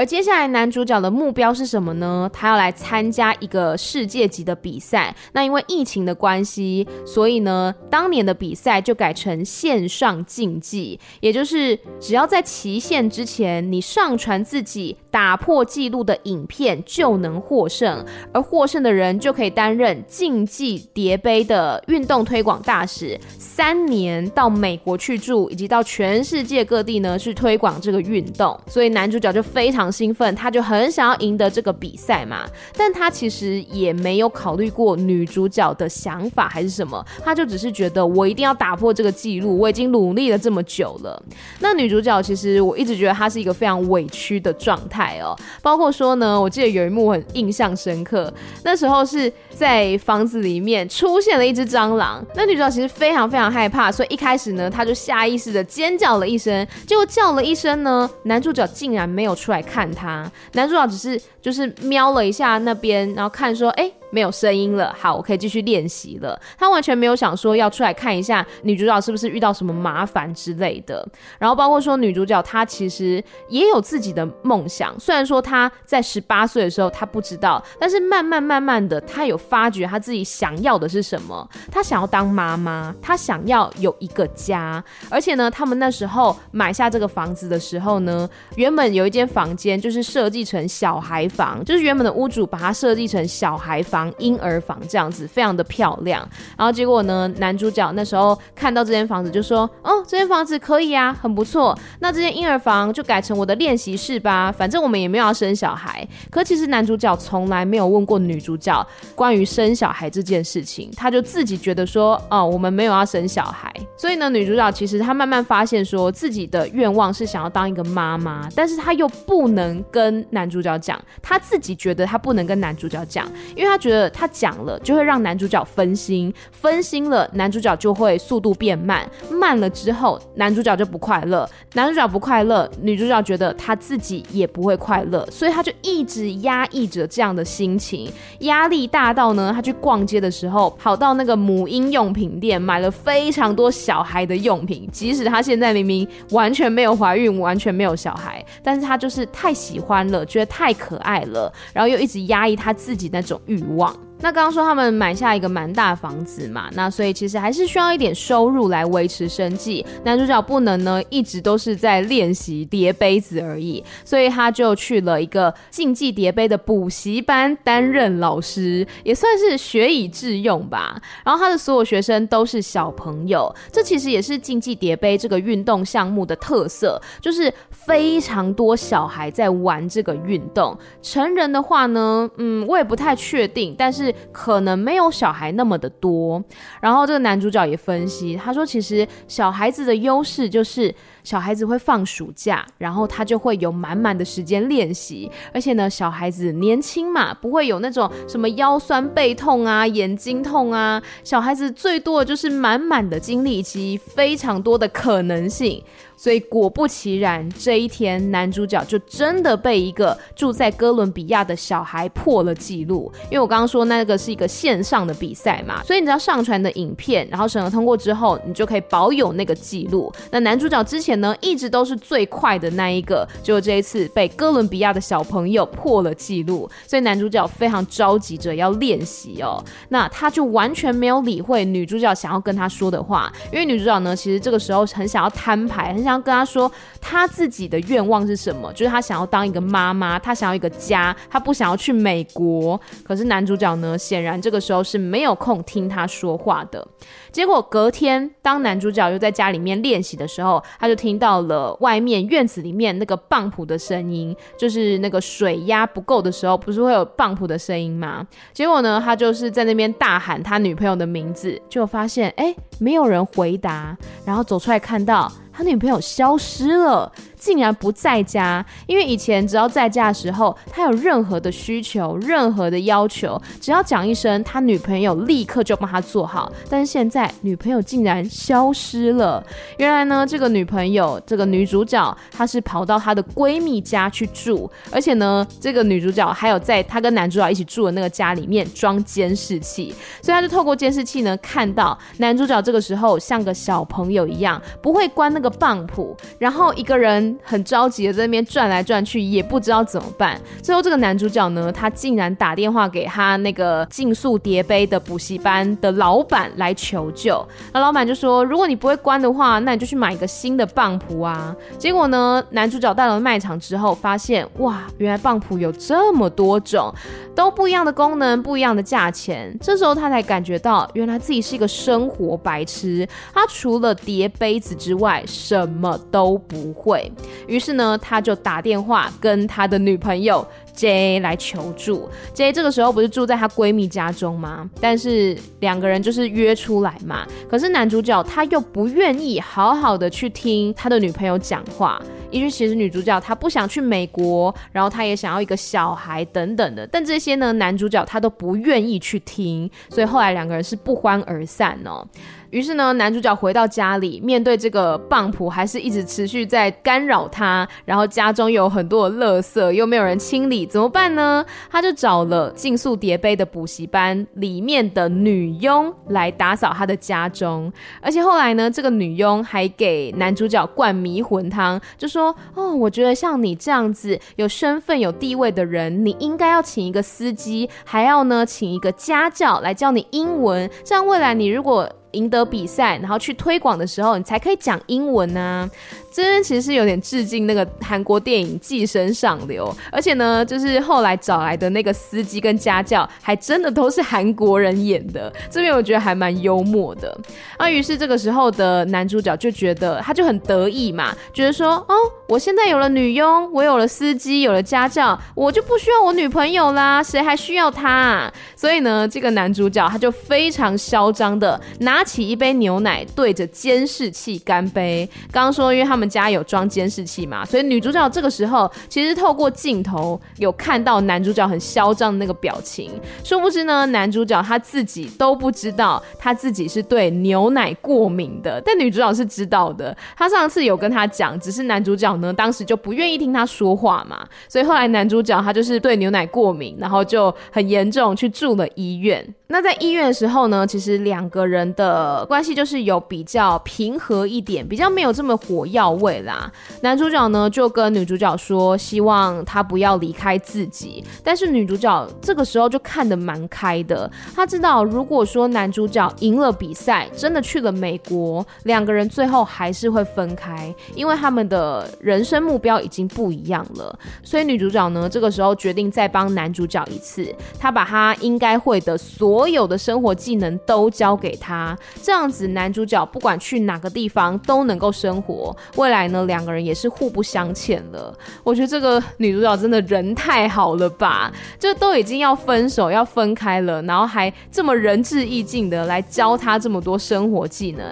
[0.00, 2.30] 而接下来男主角的目标是什么呢？
[2.32, 5.14] 他要来参加一个世界级的比赛。
[5.32, 28.58] 那因为疫情的关系，所以呢，当年的比赛就改成线上竞技，也就是只要在期限之前，你上传自己打破纪录的影片就能获胜，而获胜的人就可以担任竞技叠杯的运动推广大使，三年到美国去住，以及到全世界各地呢去推广这个运动。
[28.66, 29.90] 所以男主角就非常。
[29.90, 32.46] 兴奋，他就很想要赢得这个比赛嘛，
[32.76, 41.20] 但他其实也没有考虑过女主角的想法还是什么，他就只是觉得我一定要打破这个记录，我已经努力了这么久了。
[41.58, 48.32] 那女主角其实我一直觉得她是一个非常委屈的状态哦，包括说呢，我记得有一幕很印象深刻，
[48.64, 59.60] 那时候是在房子里面出现了一只蟑螂，那女主角其实非常非常害怕，所以一开始呢，她就下意识的尖叫了一声，结果叫了一声呢，男主角竟然没有出来。
[59.60, 63.92] 看她，男主角只是就是瞄了一下那边，然后看说，哎。
[64.10, 66.38] 没有声音了，好，我可以继续练习了。
[66.58, 71.06] 他完全没有想说要出来看一下女主角是不是遇到什么麻烦之类的。
[71.38, 81.48] 然后包括说女主角她其实也有自己的梦想，虽然说她在十八岁的时候她不知道，但是慢慢慢慢的她有发觉她自己想要的是什么。
[81.70, 84.82] 她想要当妈妈，她想要有一个家。
[85.08, 93.99] 而且呢，他们那时候买下这个房子的时候呢，原本有一间房间就是设计成小孩房，就是原本的屋主把它设计成小孩房。
[94.18, 101.76] 婴儿房这样子非常的漂亮，然后结果呢，男主角那时候看到这间房子就说：“哦，这间房子可以啊，很不错。
[101.98, 123.89] 那这间婴儿房就改成我的练习室吧，反正我们也没有要生小孩。”可其实男主角从来没有问过女主角关于生小孩这件事情，他就自己觉得说：“哦，我们没有要生小孩。”所以呢，女主角其实她慢慢发现说自己的愿望是想要当一个妈妈，但是她又不能跟男主角讲，她自己觉得她不能跟男主角讲，因为她觉。
[124.10, 153.79] 他讲了就会让男主角分心，分心了男主角就会速度变慢，慢了之后男主角就不快乐，男主角不快乐，女主角觉得他自己也不会快乐，所以他就一直压抑着这样的心情，压力大到呢，他去逛街的时候跑到那个母婴用品店买了非常多小孩的用品，即使他现在明明完全没有怀孕，完全没有小孩，但是他就是太喜欢了，觉得太可爱了，然后又一直压抑他自己那种欲望。
[153.80, 154.09] 望。
[154.22, 159.84] 那刚刚说他们买下一个蛮大房子嘛，那所以其实还是需要一点收入来维持生计。
[160.04, 171.00] 男主角不能呢一直都是在练习叠杯子而已，所以他就去了一个竞技叠杯的补习班担任老师，也算是学以致用吧。
[171.24, 180.76] 然后他的所有学生都是小朋友，这其实也是竞技叠杯这个运动项目的特色，就是非常多小孩在玩这个运动。
[181.00, 184.09] 成人的话呢，嗯，我也不太确定，但是。
[184.32, 186.42] 可能没有小孩那么的多，
[186.80, 205.82] 然后这个男主角也分析，他说其实小孩子的优势就是小孩子会放暑假，然后他就会有满满的时间练习，而且呢，小孩子年轻嘛，不会有那种什么腰酸背痛啊、眼睛痛啊，小孩子最多的就是满满的精力以及非常多的可能性。
[206.20, 213.10] 所以果不其然，这一天男主角就真的被一个住在哥伦比亚的小孩破了记录。
[213.30, 220.12] 因为我刚刚说那个是一个线上的比赛嘛，所以你只要上传的影片，然后审核通过之后，你就可以保有那个记录。
[220.30, 229.64] 那男主角之前呢，一直都是最快的那一个，结果这一次被哥伦比亚的小朋友破了记录，所以男主角非常着急着要练习哦。
[229.88, 236.09] 那他就完全没有理会女主角想要跟他说的话，因为女主角呢，其实这个时候很想要摊牌，很想。
[236.18, 236.70] 跟他说
[237.00, 242.80] 他自己的愿望是什么，就是他想要当一个妈妈，他想要一个家，他不想要去美国。
[243.04, 246.86] 可是男主角呢，显然这个时候是没有空听他说话的。
[247.30, 258.26] 结果隔天，当男主角又在家里面练习的时候，他就听到了外面院子里面那个泵浦的声音，就是那个水压不够的时候，不是会有泵浦的声音吗？
[258.52, 265.30] 结果呢，他就是在那边大喊他女朋友的名字，就发现哎，没有人回答，然后走出来看到。
[265.60, 267.12] 他女朋友消失了。
[267.40, 276.52] 竟然不在家，因为以前只要在家的时候，他有任何的需求、任何的要求，只要讲一声，他女朋友立刻就帮他做好。
[276.68, 279.44] 但是现在女朋友竟然消失了。
[279.78, 300.40] 原来呢，这个女朋友，这个女主角，她是跑到她的闺蜜家去住，而且呢，这个女主角还有在她跟男主角一起住的那个家里面装监视器，所以她就透过监视器呢，看到男主角这个时候像个小朋友一样，不会关那个个棒谱，然后一个人很着急的在那边转来转去，也不知道怎么办。
[300.62, 307.46] 最后这个男主角呢，他竟然打电话给他那个竞速叠杯的补习班的老板来求救。
[307.72, 316.92] 那老板就说：“如果你不会关的话，那你就去买一个新的棒谱啊。”结果呢，男主角到了卖场之后，发现哇，原来棒谱有这么多种，
[317.34, 319.56] 都不一样的功能，不一样的价钱。
[319.60, 323.06] 这时候他才感觉到，原来自己是一个生活白痴。
[323.32, 327.10] 他除了叠杯子之外，什么都不会。
[327.46, 332.08] 于是呢，他就打电话跟他的女朋友 J 来求助。
[332.32, 334.68] J 这个时候不是住在她闺蜜家中吗？
[334.80, 337.26] 但是两个人就是约出来嘛。
[337.48, 342.00] 可是男主角他又不愿意好好的去听他的女朋友讲话。
[342.30, 352.06] 因为其实女主角她不想去美国，然后她也想要一个小孩等等的，但这些呢，男主角他都不愿意去听，所以后来两个人是不欢而散哦。
[352.50, 357.68] 于是呢，男主角回到家里，面对这个棒谱，还是一直持续在干扰他。
[357.84, 361.44] 然后家中有很多的垃圾，又没有人清理，怎么办呢？
[361.70, 367.72] 他就找了竞速叠杯的补习班里面的女佣来打扫他的家中。
[368.00, 385.68] 而且后来呢，这个女佣还给男主角灌迷魂汤，就说：“哦，我觉得像你这样子有身份、有地位的人，你应该要请一个司机，还要呢请一个家教来教你英文，这样未来你如果……”赢得比赛，然后去推广的时候，你才可以讲英文啊。
[386.10, 395.32] 这边其实有点致敬那个韩国电影《寄生上流》，而且呢，就是后来找来的那个司机跟家教，还真的都是韩国人演的。
[395.48, 397.16] 这边我觉得还蛮幽默的。
[397.56, 401.94] 啊，于是这个时候的男主角就觉得他就很得意嘛，觉得说，哦，
[402.28, 408.32] 我现在有了女佣，我有了司机，有了家教，我就不需要我女朋友啦，谁还需要他啊？
[408.56, 415.08] 所以呢，这个男主角他就非常嚣张的拿起一杯牛奶，对着监视器干杯。
[415.30, 415.99] 刚刚说，因为他们。
[416.00, 422.90] 他们家有装监视器嘛，所以女主角这个时候其实透过镜头有看到男主角很嚣张的那个表情。
[423.22, 429.94] 殊不知呢，男主角他自己都不知道他自己是对牛奶过敏的，但女主角是知道的。
[430.16, 439.22] 他上次有跟他讲，只是男主角呢当时就不愿意听他说话嘛，所以后来男主角他就是对牛奶过敏，然后就很严重去住了医院。
[439.48, 446.50] 那在医院的时候呢，其实两个人的关系就是有比较平和一点，比较没有这么火药位啦。
[446.82, 451.04] 男主角呢就跟女主角说，希望他不要离开自己。
[451.22, 463.98] 但是女主角这个时候就看得蛮开的，她知道如果说男主角赢了比赛，真的去了美国，两个人最后还是会分开，因为他们的人生目标已经不一样了。
[464.22, 467.26] 所以女主角呢这个时候决定再帮男主角一次，
[467.58, 475.56] 她把他应该会的所有的生活技能都教给他，这样子男主角不管去哪个地方都能够生活。
[475.80, 478.14] 未来呢，两个人也是互不相欠了。
[478.44, 481.32] 我觉得这个女主角真的人太好了吧？
[481.58, 487.84] 就都已经要分手要分开了，然后还这么仁至义尽的来教他这么多生活技能，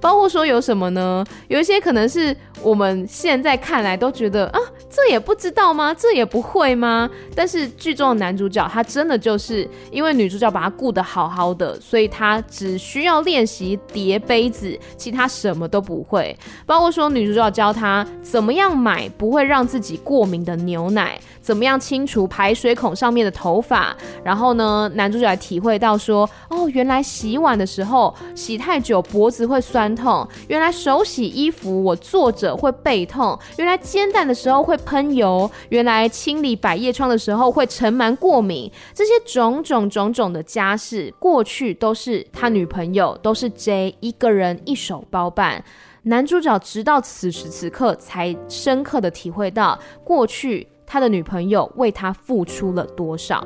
[0.00, 1.24] 包括说有什么呢？
[1.46, 4.58] 有一些可能是我们现在看来都觉得啊，
[4.90, 5.94] 这也不知道吗？
[5.94, 7.08] 这也不会吗？
[7.32, 16.36] 但是剧中的男主角他真的就是因为女主角把他顾得好好的，所以他只需要练习叠杯子，其他什么都不会。
[16.66, 23.94] 包括说女主就要教他怎么样买不会让自己过敏的牛奶，怎么样清除排水孔上面的头发。
[24.24, 41.12] 然后呢，男主角还体会到说，哦，原来洗碗的时候洗太久脖子会酸痛，原来手洗衣服我坐着会背痛，原来煎蛋的时候会喷油，原来清理百叶窗的时候会尘螨过敏，这些种种种种的家事。
[41.18, 45.62] 过去都是他女朋友，都是 J 一个人一手包办。
[46.08, 53.44] 男主角直到此时此刻才深刻的体会到，过去他的女朋友为他付出了多少。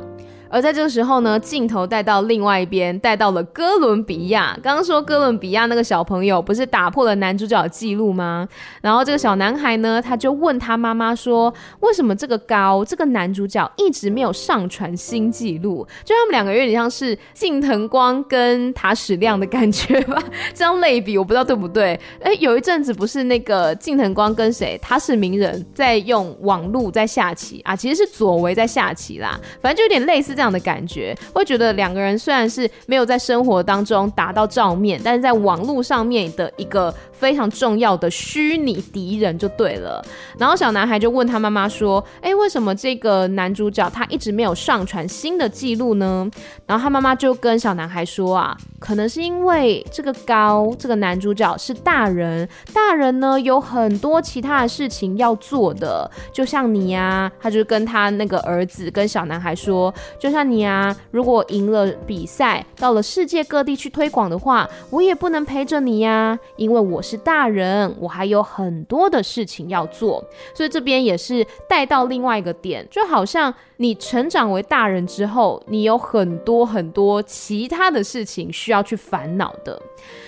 [0.51, 4.59] 而在这个时候呢，镜头带到另外一边，带到了哥伦比亚。
[4.61, 8.49] 刚刚说哥伦比亚那个小朋友不是打破了男主角的记录吗？
[8.83, 20.21] 然后这个小男孩呢，他就问他妈妈说：“为什么这个高这个男主角一直没有上传新记录？”就他们两个有点像是近藤光跟塔矢亮的感觉吧？
[20.53, 21.99] 这样类比我不知道对不对？
[22.21, 27.77] 哎，有一阵子不是那个近藤光跟谁他是名人在用网路在下棋啊？
[27.77, 30.35] 其实是佐为在下棋啦，反正就有点类似。
[30.41, 40.03] 这样的感觉，会觉得两个人虽然是没有在生活当中达到照面，但是在网络上面的一个非常重要的虚拟敌人就对了。
[40.39, 46.29] 然后小男孩就问他妈妈说：“哎，为什么这个男主角他一直没有上传新的记录呢？”
[46.67, 79.81] 然后他妈妈就跟小男孩说：“啊，可能是因为这个高这个男主角是大人，大人呢有很多其他的事情要做的，就像你呀。”他就跟他那个儿子跟小男孩说：“就像你啊，如果赢了比赛，到了世界各地去推广的话，我也不能陪着你呀，因为我是大人，我还有很多的事情要做。”所以这边也是带到另外一个点，就好像你成长为大人之后，你有很多很多其他的事情需要去烦恼的。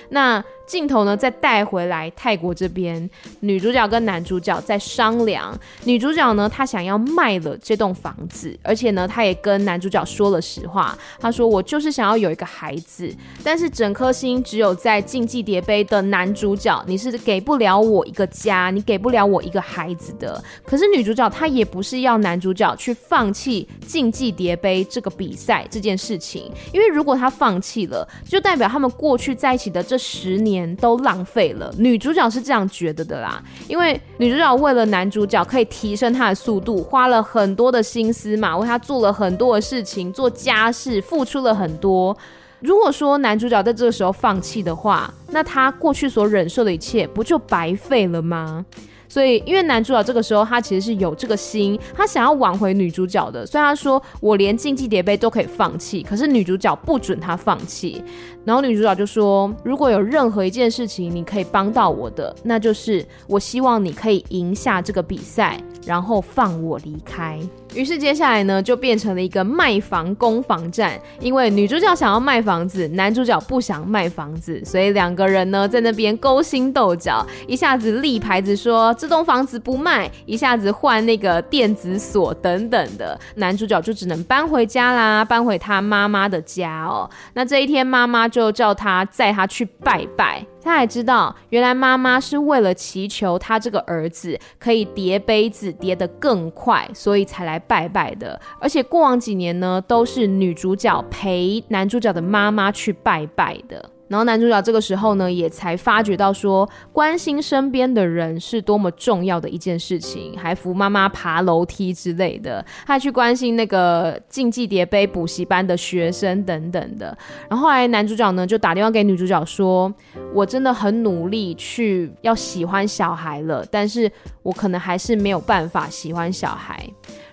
[0.09, 3.09] 那镜头呢，再带回来泰国这边，
[3.41, 5.59] 女主角跟男主角在商量。
[5.85, 10.97] 女主角呢，她想要卖了这栋房子，而且呢，她也跟男主角说了实话。
[11.21, 30.51] 她说：“我就是想要有一个孩子，但是整颗心只有在竞技叠杯的男主角，你是给不了我一个家，你给不了我一个孩子的。”可是女主角她也不是要男主角去放弃竞技叠杯这个比赛这件事情，因为如果他放弃了，就代表他们过去在一起的这十年。
[30.53, 42.16] 年都浪费了，女主角是这样觉得的啦，因为女主角为了男主角可以提升他的速度，花了很多的心思嘛，为他做了很多的事情，做家事，付出了很多。
[42.61, 48.64] 如果说男主角在这个时候放弃的话，那他过去所忍受的一切不就白费了吗？
[49.13, 58.03] 所以，因为男主角这个时候他其实是有这个心，他想要挽回女主角的，虽然他说我连竞技叠杯都可以放弃，可是女主角不准他放弃。
[58.43, 67.39] 然后女主角就说，如果有任何一件事情你可以帮到我的，那就是我希望你可以赢下这个比赛，然后放我离开。
[67.75, 70.99] 于是接下来呢，就变成了一个卖房攻防战。
[71.20, 83.18] 因为女主角想要卖房子，男主角不想卖房子，所以两个人呢在那边勾心斗角，一下子立牌子说这栋房子不卖，一下子换那个电子锁等等的。
[83.37, 87.09] 男主角就只能搬回家啦，搬回他妈妈的家哦。
[87.35, 90.45] 那这一天，妈妈就叫他载他去拜拜。
[90.63, 98.41] 他还知道，原来妈妈是为了祈求他这个儿子可以叠杯子叠得更快，所以才来拜拜的。
[98.61, 103.91] 而且过往几年呢，都是女主角陪男主角的妈妈去拜拜的。
[104.13, 117.17] 然后男主角这个时候呢，也才发觉到说，关心身边的人是多么重要的一件事情，还扶妈妈爬楼梯之类的，还去关心那个竞技叠杯补习班的学生等等的。
[117.49, 119.91] 然后后来男主角呢，就打电话给女主角说
[120.35, 126.87] ：“我真的很努力去要喜欢小孩了，但是我可能还是没有办法喜欢小孩。”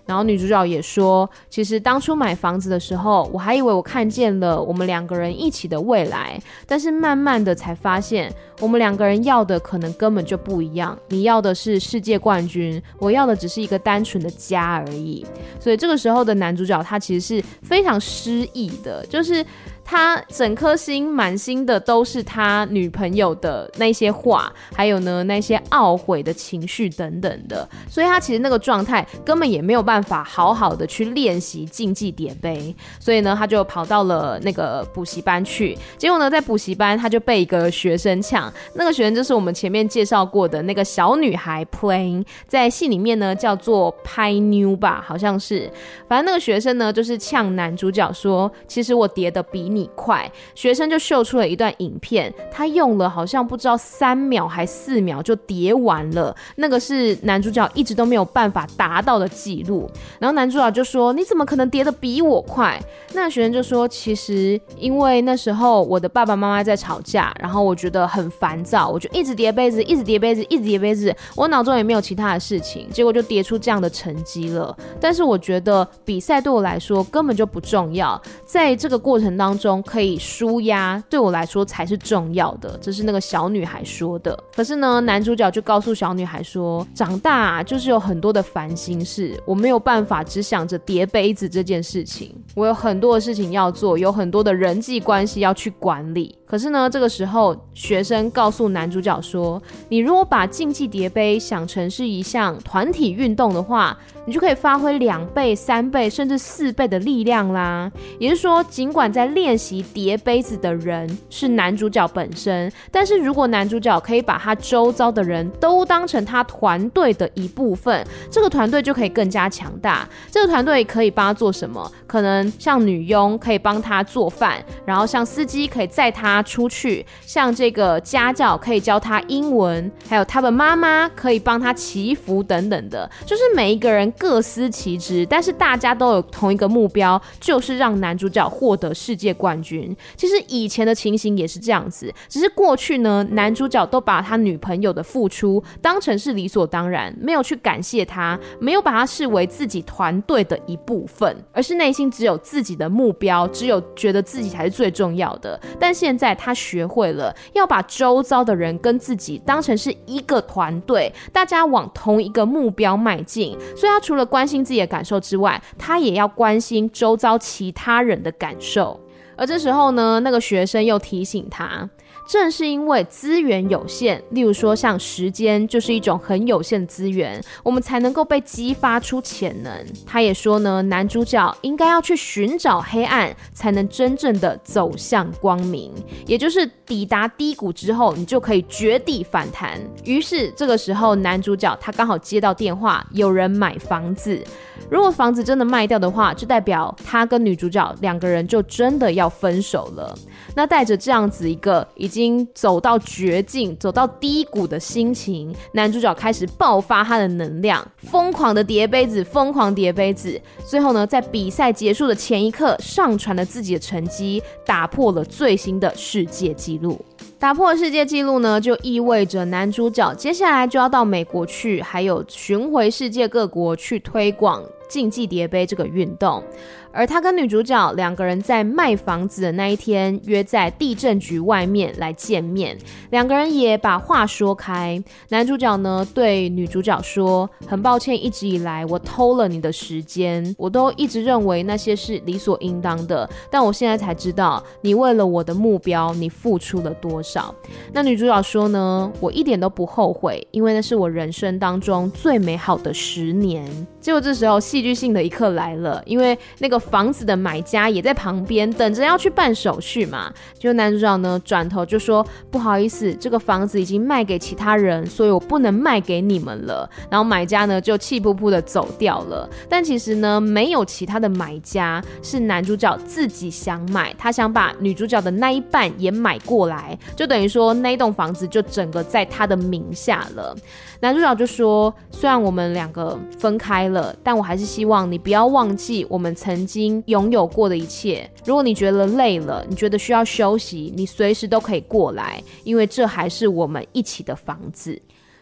[0.09, 10.97] 然后女主角也说，其实当初买房子的时候，我还以为我看见了我们两个人一起的未来，但是慢慢的才发现，我们两个人要的可能根本就不一样。
[11.09, 15.23] 你要的是世界冠军，我要的只是一个单纯的家而已。
[15.59, 19.45] 所以这个时候的男主角他其实是非常失意的，就是。
[19.89, 45.67] 他整颗心满心的都是他女朋友的那些话，还有呢那些懊悔的情绪等等的，所以他其实那个状态根本也没有办法好好的去练习竞技叠杯，所以呢他就跑到了那个补习班去，结果呢在补习班他就被一个学生呛，那个学生就是我们前面介绍过的那个小女孩 Plain，在戏里面呢叫做拍妞吧，好像是，
[46.07, 49.78] 反正那个学生呢就是呛男主角说，其实我叠的比你。
[49.79, 59.89] 你快，学生就秀出了一段影片，他用了好像不知道三秒还四秒就叠完了，那个是男主角一直都没有办法达到的记录。
[60.19, 62.77] 然后男主角就说：“你怎么可能叠的比我快？”
[63.15, 74.75] 那学生就说：“其实因为那时候我的爸爸妈妈在吵架，然后我觉得很烦躁，我就一直叠杯子，一直叠杯子，一直叠杯子，我脑中也没有其他的事情，结果就叠出这样的成绩了。
[74.99, 82.77] 但是我觉得比赛对我来说根本就不重要，在这个过程当中。”中可以舒压，对我来说才是重要的。
[82.81, 84.37] 这是那个小女孩说的。
[84.55, 103.95] 可是呢，男主角就告诉小女孩说：“长大，就是有很多的烦心事，我没有办法只想着叠杯子这件事情，我有很多的事情要做，有很多的人际关系要去管理。”可是呢，这个时候学生告诉男主角说：“你如果把竞技叠杯想成是一项团体运动的话，
[104.25, 107.91] 你就可以发挥两倍、三倍甚至四倍的力量啦。
[108.17, 120.09] 也就是说，尽管在练习叠杯子的人是男主角本身，但是如果男主角可以把他周遭的人都当成他团队的一部分，这个团队就可以更加强大。
[120.31, 121.91] 这个团队可以帮他做什么？
[122.07, 139.95] 可能像女佣可以帮他做饭，然后像司机可以载他。”出去，像这个家教可以教他英文，还有他的妈妈可以帮他祈福等等的，就是每一个人各司其职，但是大家都有同一个目标，就是让男主角获得世界冠军。
[140.15, 155.59] 其实以前的情形也是这样子，只是过去呢，男主角都把他女朋友的付出当成是理所当然，没有去感谢他，没有把他视为自己团队的一部分，而是内心只有自己的目标，只有觉得自己才是最重要的。
[155.79, 163.57] 但现在他学会了要把周遭的人跟自己当成是一个团队，大家往同一个目标迈进。
[163.75, 168.99] 所以他除了关心自己的感受之外，他也要关心周遭其他人的感受。
[169.35, 171.89] 而这时候呢，那个学生又提醒他。
[172.29, 179.73] 正是因为资源有限，例如说像时间就是一种很有限的资源，我们才能够被激发出潜能。
[180.05, 185.91] 他也说呢，男主角应该要去寻找黑暗，才能真正的走向光明。
[186.27, 189.81] 也就是抵达低谷之后，你就可以绝地反弹。
[190.03, 194.39] 于是这个时候，男主角他刚好接到电话，有人买房子。
[194.87, 200.15] 如果房子真的卖掉的话，就代表他跟女主角两个人就真的要分手了。
[200.55, 202.18] 那带着这样子一个已经。
[202.19, 210.39] 经走到绝境、走到低谷的心情，男主角开始爆发他的能量，疯狂的叠杯子，疯狂叠杯子。
[210.65, 216.99] 最后呢，在比赛结束的前一刻，上传了自己的成绩，打破了最新的世界纪录。
[217.39, 226.43] 打破世界纪录呢，就意味着男主角接下来就要到美国去，还有巡回世界各国去推广竞技叠杯这个运动。
[226.91, 232.77] 而他跟女主角两个人在卖房子的那一天约在地震局外面来见面，
[233.11, 235.01] 两个人也把话说开。
[235.29, 247.53] 男主角呢，对女主角说：“很抱歉，一直以来我偷了你的时间，我都一直认为那些是理所应当的，但我现在才知道，你为了我的目标，你付出了多少。”
[247.93, 253.65] 那女主角说呢：“我一点都不后悔，因为那是我人生当中最美好的十年。”
[254.01, 256.79] 结果这时候戏剧性的一刻来了，因为那个。
[256.89, 266.89] 房子的买家也在旁边等着要去办手续嘛，就男主角呢转头就说不好意思，这个房子已经卖给其他人，所以我不能卖给你们了。
[267.11, 269.47] 然后买家呢就气噗噗的走掉了。
[269.69, 280.55] 但其实呢没有其他的买家，是男主角自己想买，他想把女主角的那一半也买过来，就等于说那栋房子就整个在他的名下了。
[281.01, 288.29] 男主角就说：“虽然我们两个分开了，但我还是希望你不要忘记我们曾经拥有过的一切。
[288.45, 295.01] 如果你觉得累了，你觉得需要休息，你随时都可以过来，因为这还是我们一起的房子。”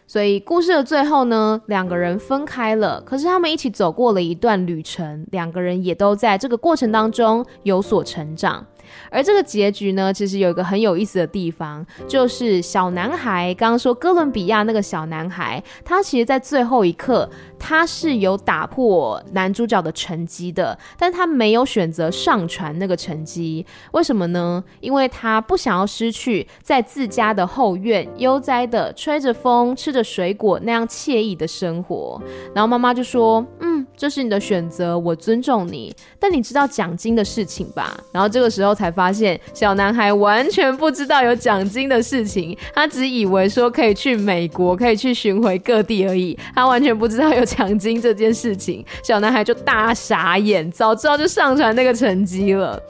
[0.09, 8.65] 所以故事的最后呢，两个人分开了，可是他们一起走过了一段旅程，两个人也都在这个过程当中有所成长。
[9.09, 17.29] 而这个结局呢，其实有一个很有意思的地方，就是小男孩刚刚说哥伦比亚那个小男孩，他其实在最后一刻，
[17.59, 24.63] 他是有打破男主角的成绩的，但他没有选择上传那个成绩，为什么呢？
[24.79, 32.21] 因为他不想要失去在自家的后院悠哉的吹着风、吃着水果那样惬意的生活。
[32.55, 38.77] 然后妈妈就说：“嗯，这是你的选择，我尊重你，但你知道奖金的事情吧？”然后这个时候。
[38.77, 48.85] 才发现小男孩完全不知道有奖金的事情，他只以为说可以去美国，可以去巡回各地而已，他完全不知道有奖金这件事情。
[49.01, 52.81] 小男孩就大傻眼，早知道就上传那个成绩了。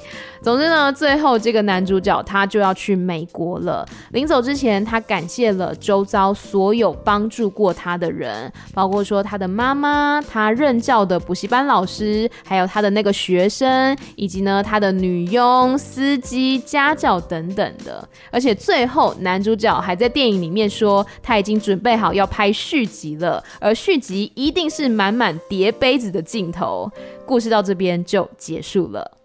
[0.47, 3.85] 总之呢，最后这个男主角他就要去美国了。
[4.11, 18.07] 临走之前，他感谢了周遭所有帮助过他的人，包括说他的妈妈、他任教的补习班老师，还有他的那个学生，以及呢他的女佣、司机、家教等等的。
[18.31, 26.89] 而且最后男主角还在电影里面说，他已经准备好要拍续集了，而续集一定是满满叠杯子的镜头。
[27.25, 29.16] 故事到这边就结束了。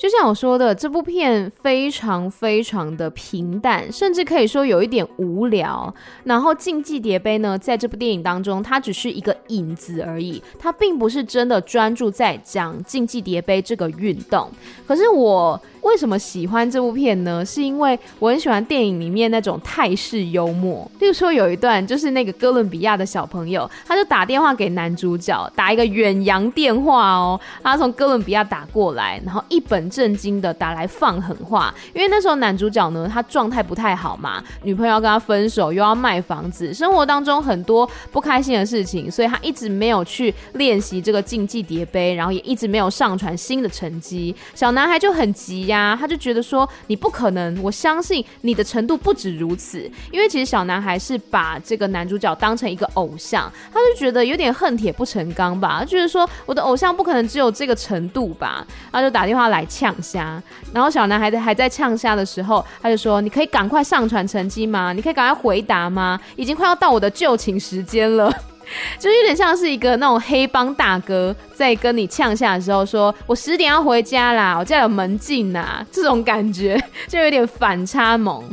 [0.00, 5.94] 就像我说的，这部片非常非常的平淡，甚至可以说有一点无聊。
[6.24, 14.50] 然后竞技叠杯呢，在这部电影当中，它只是一个影子而已，它并不是真的专注在讲竞技叠杯这个运动。
[14.86, 15.60] 可是我。
[15.82, 17.44] 为什么喜欢这部片呢？
[17.44, 20.88] 是因为我很喜欢电影里面那种泰式幽默。
[20.98, 44.34] 比如说有一段，就是那个哥伦比亚的小朋友，他就打电话给男主角，打一个远洋电话哦，他从哥伦比亚打过来，然后一本正经的打来放狠话，因为那时候男主角呢，他状态不太好嘛，女朋友要跟他分手，又要卖房子，生活当中很多不开心的事情，所以他一直没有去练习这个竞技叠杯，然后也一直没有上传新的成绩。
[44.54, 60.42] 小男孩就很急呀、他就觉得说你不可能，我相信你的程度不止如此，因为其实小男孩是把这个男主角当成一个偶像，他就觉得有点恨铁不成钢吧，就是说我的偶像不可能只有这个程度吧，他就打电话来呛虾，
[60.72, 64.92] 然后小男孩还在呛虾的时候，他就说：“你可以赶快上传成绩吗？
[64.92, 66.20] 你可以赶快回答吗？
[66.36, 68.32] 已经快要到我的就寝时间了。”
[68.98, 78.44] 就有点像是一个那种黑帮大哥在跟你呛下的时候说：“我十点要回家啦，我家有门禁呐。”这种感觉 就有点反差萌。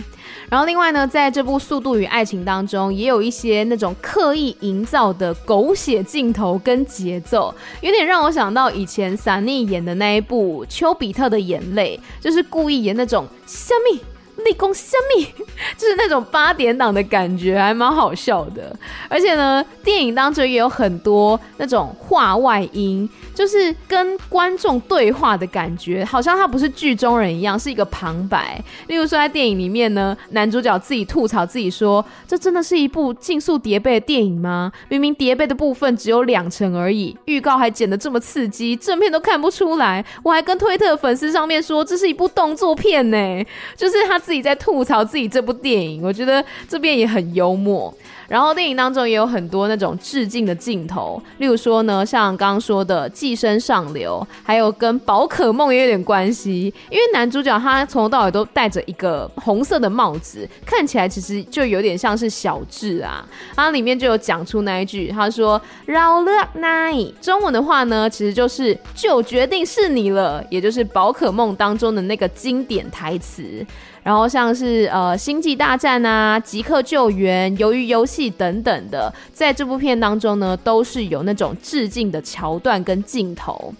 [0.49, 13.99] 然后另外呢，在这部《速度与爱情》当中，也有一些那种刻意营造的狗血镜头跟节奏，有点让我想到以前萨尼演的那一部《丘比特的眼泪》，就是故意演那种虾米。
[14.45, 15.25] 立功生命，
[15.77, 18.73] 就是那种八点档的感觉，还蛮好笑的。
[19.09, 28.63] 而且呢，电影当中也有很多那种话外音，就是跟观众对话的感觉，好像他不是剧中人一样，是一个旁白。
[28.87, 34.71] 例如说，在电影里面呢，男主角自己吐槽自己说：“这真的是一部竞速叠杯的电影吗？
[34.87, 40.05] 明明叠杯的部分只有两成而已，预告还剪得这么刺激，正片都看不出来。
[40.23, 43.43] 我还跟推特粉丝上面说，这是一部动作片呢，
[43.75, 47.93] 就是他。”自己在吐槽自己这部电影，我觉得这边也很幽默。
[48.27, 63.25] 然后电影当中也有很多那种致敬的镜头，例如说呢，像刚刚说的《寄生上流》，还有跟宝可梦也有点关系，因为男主角他从头到尾都戴着一个红色的帽子，看起来其实就有点像是小智啊。
[63.55, 73.65] 它里面就有讲出那一句，他说“饶了奈”，中文的话呢，其实就是“就决定是你了”，也就是宝可梦当中的那个经典台词。
[74.07, 83.73] 然后像是呃星际大战啊、即刻救援、鱿鱼游戏等等的，在这部片当中呢，都是有那种致敬的桥段跟镜头。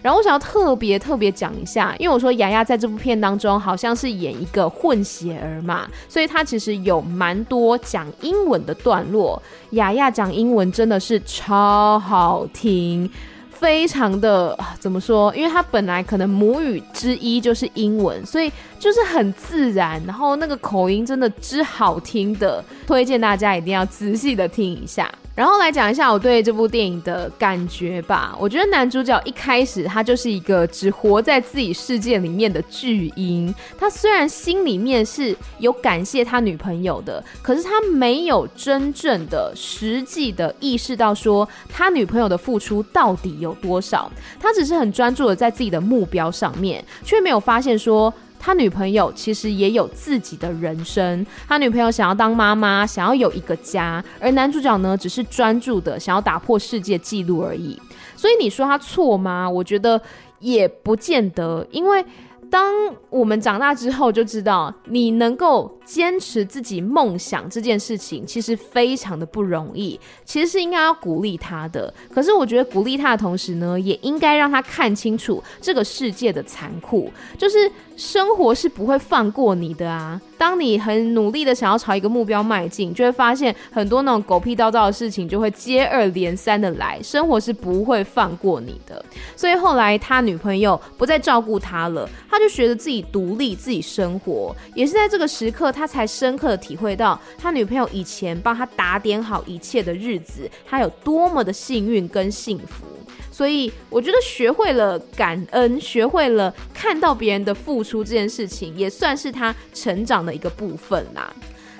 [0.00, 9.42] 然后我想要特别特别讲一下，因为我说雅雅在这部片当中好像是演一个混血儿嘛，所以她其实有蛮多讲英文的段落。
[9.70, 13.10] 雅雅讲英文真的是超好听。
[13.50, 15.32] 非常的怎么说？
[15.36, 18.50] 因为她本来可能母语之一就是英文，所以
[18.82, 25.08] 就是很自然，然后那个口音真的之好听的，推荐大家一定要仔细的听一下。
[25.36, 28.36] 然后来讲一下我对这部电影的感觉吧。
[28.40, 33.54] 我觉得男主角一开始他就是一个只活在自己世界里面的巨婴。
[33.78, 44.10] 他虽然心里面是有感谢他女朋友的，可是他没有真正的、实际的意识到说他女朋友的付出到底有多少。
[44.40, 48.12] 他只是很专注的在自己的目标上面，却没有发现说。
[48.44, 57.80] 他女朋友其实也有自己的人生，他女朋友想要当妈妈，想要有一个家，而男主角呢，只是专注的想要打破世界纪录而已。
[58.16, 59.48] 所以你说他错吗？
[59.48, 60.02] 我觉得
[60.40, 62.04] 也不见得，因为。
[62.50, 62.70] 当
[63.08, 69.98] 我们长大之后，就知道你能够坚持自己梦想这件事情，其实非常的不容易。
[70.26, 77.56] 其实是应该要鼓励他的，可是我觉得鼓励他的同时呢，也应该让他看清楚这个世界的残酷，就是
[78.02, 80.20] 生活是不会放过你的啊。
[80.36, 89.02] 当你很努力的想要朝一个目标迈进，就会发现很多那种狗屁叨叨的事情就会接二连三的来，生活是不会放过你的。
[89.36, 94.54] 所以后来他女朋友不再照顾他了，他就学着自己独立、自己生活。
[94.74, 102.84] 也是在这个时刻，他才深刻的体会到他女朋友以前帮他打点好一切的日子，他有多么的幸运跟幸福。
[103.32, 111.34] 所以我觉得学会了感恩，学会了看到别人的付出这件事情，也算是他成长的一个部分啦。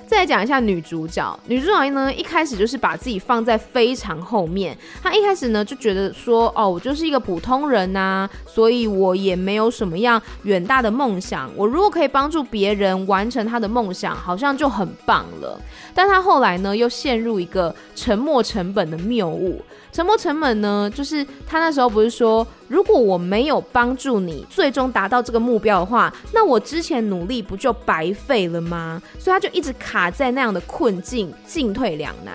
[0.05, 4.77] 再来讲一下女主角，女主角呢，一开始就是把自己放在非常后面。
[5.01, 11.49] 她一开始呢就觉得说，哦，我就是一个普通人呐，所以我也没有什么样远大的梦想。
[11.55, 15.59] 我如果可以帮助别人完成他的梦想，好像就很棒了。
[15.95, 19.63] 但她后来呢，又陷入一个沉没成本的谬误。
[19.93, 28.99] 沉没成本呢，就是他那时候不是说，如果我没有帮助你最终达到这个目标的话，那我之前努力不就白费了吗？
[29.19, 32.33] 所以他就一直卡在那样的困境，进退两难。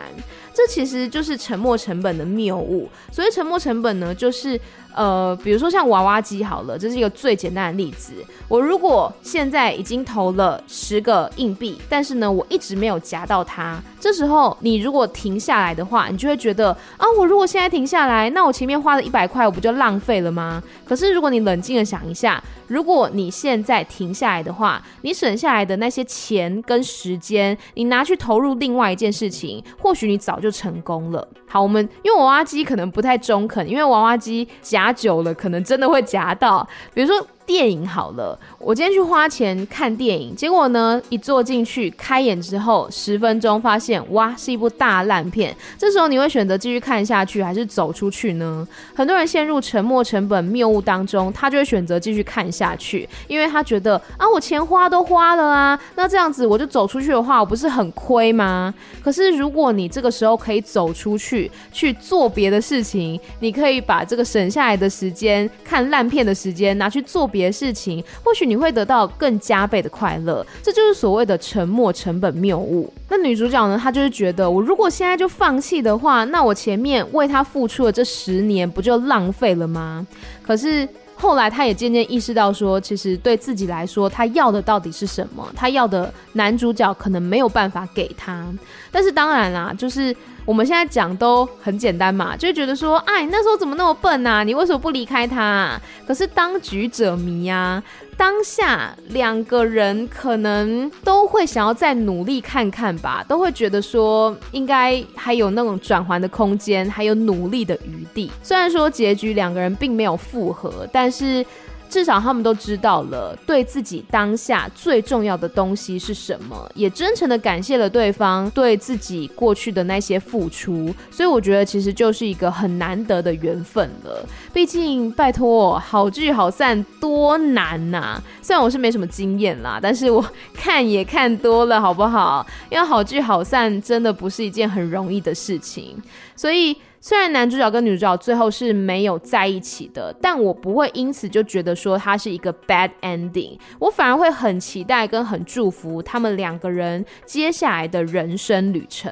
[0.54, 2.88] 这其实就是沉没成本的谬误。
[3.12, 4.61] 所以沉没成本呢，就是
[4.99, 8.12] 呃，比如说像娃娃机好了，这是一个最简单的例子。
[8.49, 20.61] 我如果现在已经投了十个硬币，但是呢，我一直没有夹到它，这时候你如果停下来的话，你就会觉得啊，我如果现在停下来，那我前面花了一百块，我不就浪费了吗？
[20.84, 31.28] 可是如果你冷静的想一下，如果你现在停下来的话，你省下来的那些钱跟时间，你拿去投入另外一件事情，或许你早就成功了。
[31.46, 37.26] 好，我们因为娃娃机可能不太中肯，因为娃娃机夹久了，可能真的会夹到，比如说。
[37.49, 45.57] 电影好了，我今天去花钱看电影，结果呢，一坐进去开演之后十分钟，发现哇，是一部大烂片。
[45.78, 48.68] 这时候你会选择继续看下去，还是走出去呢？
[48.94, 58.74] 很多人陷入沉没成本谬误当中，他就会选择继续看下去，因为他觉得啊，我钱花都花了啊，那这样子我就走出去的话，我不是很亏吗？
[59.03, 67.38] 可是如果你这个时候可以走出去去做别的事情，你可以把这个省下来的时间看烂片的时间拿去做别。
[67.39, 72.93] 别事情，或许你会得到更加倍的快乐，这就是所谓的沉默成本谬误。
[73.09, 73.78] 那女主角呢？
[73.80, 80.05] 她就是觉得，我如果现在就放弃的话，那我前面为她付出的这十年不就浪费了吗？
[80.45, 85.49] 可是后来她也渐渐意识到，说其实对自己来说，她要的到底是什么？
[85.55, 88.45] 她要的男主角可能没有办法给她。
[88.91, 90.14] 但是当然啦，就是。
[90.49, 94.42] 我们现在讲都很简单嘛，就觉得说，哎，那时候怎么那么笨啊？
[94.42, 95.80] 你为什么不离开他啊？
[96.07, 97.82] 可是当局者迷啊，
[98.16, 108.32] 当下两个人可能都会想要再努力看看吧，都会觉得说，应该还有那种转圜的空间，还有努力的余地。
[108.42, 111.44] 虽然说结局两个人并没有复合，但是。
[111.89, 124.24] 至少他们都知道了对自己当下最重要的东西是什么，也真诚的感谢了对方对自己过去的那些付出，所以我觉得其实就是一个很难得的缘分了。
[124.53, 128.22] 毕竟拜托，好聚好散多难呐！
[128.43, 130.24] 虽然我是没什么经验啦，但是我
[130.55, 132.47] 看也看多了，好不好？
[132.70, 135.97] 因为好聚好散真的不是一件很容易的事情，
[136.36, 136.76] 所以。
[137.09, 149.11] 虽然男主角跟女主角最后是没有在一起的，但我不会因此就觉得说它是一个 bad ending，我反而会很期待跟很祝福他们两个人接下来的人生旅程。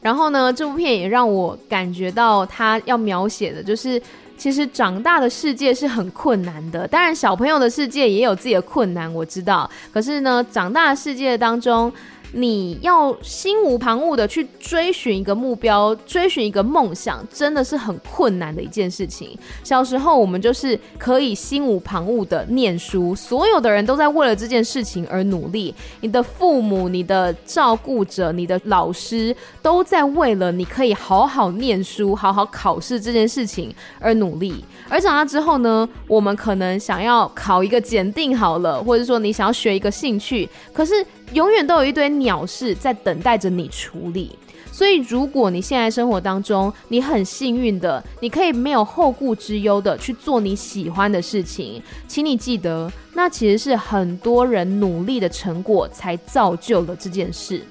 [0.00, 4.02] 然后呢，这部片也让我感觉到他要描写的就是，
[4.36, 9.70] 其实长大的世界是很困难的，当然小朋友的世界也有自己的困难，我知道。
[9.92, 11.92] 可是呢，长大的世界当中。
[12.32, 19.36] 你要心无旁骛的去追寻一个目标，追寻一个梦想，真的是很困难的一件事情。
[19.62, 25.74] 小时候我们就是可以心无旁骛的念书，所有的人都在为了这件事情而努力。
[26.00, 34.64] 你的父母、你的照顾者、你的老师都在为了你可以好好念书、好好考试这件事情而努力。
[34.88, 41.04] 而长大之后呢，我们可能想要考一个检定好了，或者说你想要学一个兴趣，可是。
[41.32, 44.38] 永远都有一堆鸟事在等待着你处理，
[44.70, 57.62] 所以如果你现在生活当中，你很幸运的，你可以没有后顾之忧的去做你喜欢的事情，请你记得，那其实是很多人努力的成果才造就了这件事。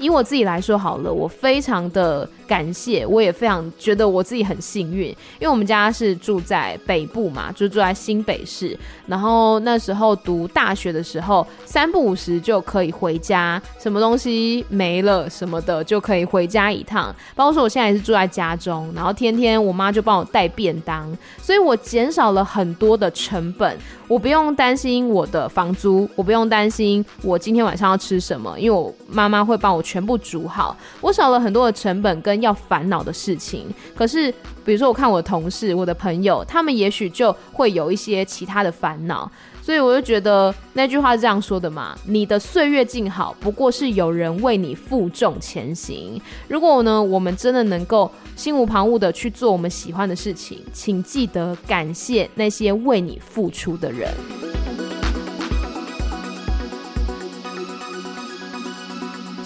[0.00, 8.76] 以我自己来说好了，我非常的感谢，我也非常觉得我自己很幸运，因为我们家是住在北部嘛，就住在新北市。
[9.06, 17.14] 然后那时候读大学的时候，三不五时就可以回家，什么东西没了什么的就可以回家一趟。
[17.34, 21.06] 包括说我现在也是住在家中，然后天天我妈就帮我带便当，
[21.42, 23.76] 所以我减少了很多的成本。
[24.08, 29.84] 我不用担心我的房租，我不用担心我今天晚上要吃什么，因为我妈妈会帮我。
[29.90, 33.66] 全部煮好，我少了很多的成本跟要烦恼的事情。
[33.96, 34.30] 可是，
[34.64, 39.28] 比如说，我看我的同事、我的朋友，他们也许就会有一些其他的烦恼。
[39.60, 54.08] 所以，我就觉得那句话是这样说的嘛：“你的岁月静好，不过是有人为你负重前行。”如果呢，我们真的能够心无旁骛的去做我们喜欢的事情，请记得感谢那些为你付出的人。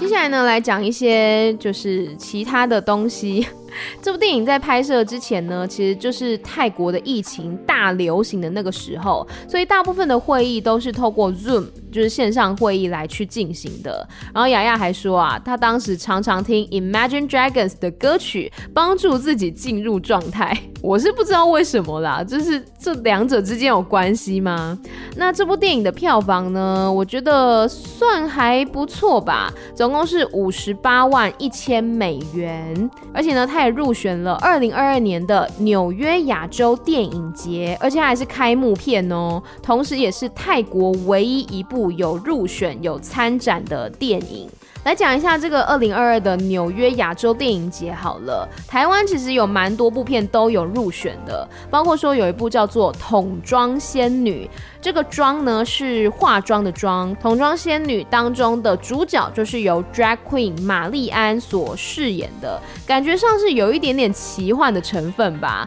[0.05, 3.46] 接下来呢，来讲一些就是其他的东西。
[4.02, 14.06] 这部电影在拍摄之前呢，其实就是泰国的疫情大流行的那个时候，所以大部分的会议都是透过 Zoom，就是线上会议来去进行的。
[14.32, 20.56] 然后雅雅还说啊，她当时常常听 Imagine Dragons 的歌曲，帮助自己进入状态。
[20.82, 24.78] 我是不知道为什么啦，就是这两者之间有关系吗？
[25.16, 44.48] 那这部电影的票房呢，我觉得算还不错吧，总共是五十八万一千美元，而且呢，它入选了二零二二年的纽约亚洲电影节，而且还是开幕片哦，同时也是泰国唯一一部有入选、有参展的电影。
[44.85, 54.49] 来讲一下这个二零二二的纽约亚洲电影节好了，台湾其实有蛮多部片都有入选的，包括说有一部叫做《桶装仙女》，
[54.82, 65.66] 这个“装”呢是化妆的“妆”，《桶装仙女》当中的主角就是由 Drag Queen 玛丽安所饰演的，感觉上是有一点点奇幻的成分吧。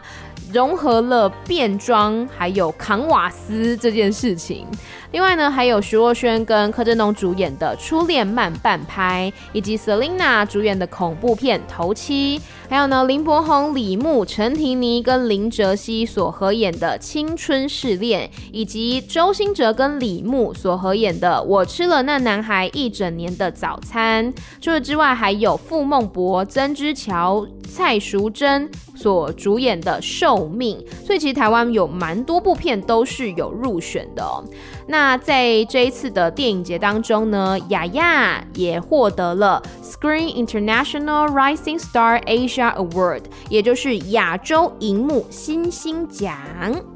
[0.50, 4.66] 融合了变装还有扛瓦斯这件事情。
[5.10, 12.38] 另外呢，还有徐若瑄跟柯震东主演的《初恋慢半拍》，以及 Selina 主演的恐怖片《头七》，
[12.68, 24.30] 还有呢林柏宏、李牧、陈婷妮跟林哲熹所合演的《青春试炼》，以及周星哲跟李牧所合演的《我吃了那男孩一整年的早餐》。
[24.60, 34.44] 除此之外，还有傅孟博、曾之乔、蔡淑臻所主演的《寿命》，所以其实台湾有蛮多部片都是有入选的哦。
[34.90, 46.34] 那在这一次的电影节当中呢，雅雅也获得了 Screen International Rising Star Asia Award，也就是亚洲银幕新星奖。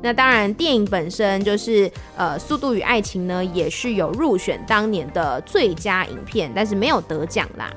[0.01, 7.71] 那当然，电影本身就是呃，《速度与爱情》呢，也是有入选当年的最佳影片，但是没有得奖啦。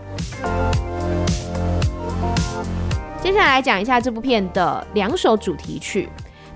[3.22, 6.08] 接下来讲一下这部片的两首主题曲。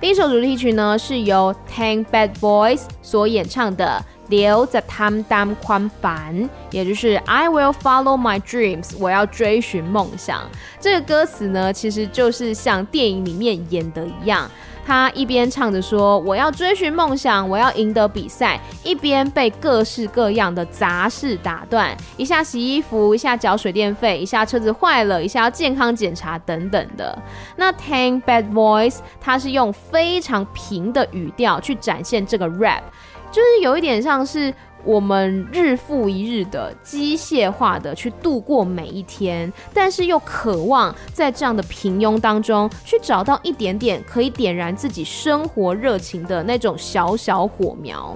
[0.02, 6.34] 第一首主题曲呢，是由 Tang Bad Boys 所演唱的《留着他们当宽饭》，
[6.72, 10.50] 也就是 I will follow my dreams，我要追寻梦想。
[10.80, 14.50] 这个歌词呢，其实就是像电影里面演的一样。
[14.86, 27.18] 他一边唱着说：“我要追寻梦想，我要赢得比赛。”一边被各式各样的杂事打断，一下洗衣服，一下缴水电费，一下车子坏了，一下要健康检查等等的。
[27.56, 32.82] 那 Tang Bad Voice，他是用非常平的语调去展现这个 rap，
[33.32, 34.54] 就是有一点像是。
[34.84, 48.16] 我们日复一日的机械化的去度过每一天，但是又渴望在这样的平庸当中去找到一点点可以点燃自己生活热情的那种小小火苗。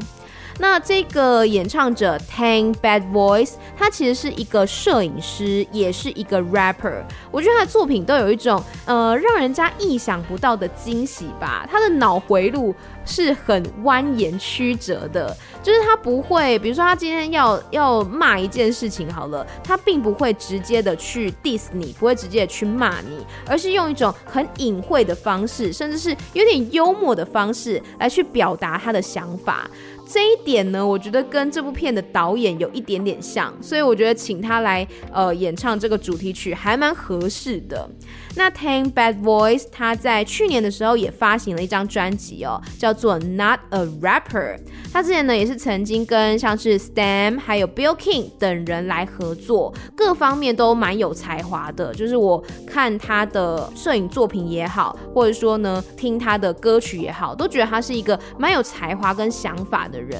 [0.60, 7.04] 那这个演唱者 Tang Bad Voice，他其实是一个摄影师，也是一个 rapper。
[7.32, 11.68] 我觉得他的作品都有一种呃让人家意想不到的惊喜吧。
[11.70, 12.74] 他的脑回路
[13.06, 29.70] 是很蜿蜒曲折的，就是他不会，比如说他今天要要骂一件事情好了，他并不会直接的去 diss 你，不会直接的去骂你，而是用一种很隐晦的方式，甚至是有点幽默的方式来去表达他的想法。
[30.06, 37.90] 这一点呢，我觉得跟这部片的导演有一点点像，所以我觉得请他来呃演唱这个主题曲还蛮合适的。
[38.36, 44.60] 那 Tang Bad Boys 他在去年的时候也发行了一张专辑哦，叫做 Not a Rapper。
[44.92, 51.94] 他之前呢也是曾经跟像是 Stam 还有 Bill King 等人来合作，各方面都蛮有才华的。
[51.94, 60.20] 就是我看他的摄影作品也好，或者说呢听他的歌曲也好，都觉得他是一个蛮有才华跟想法的人。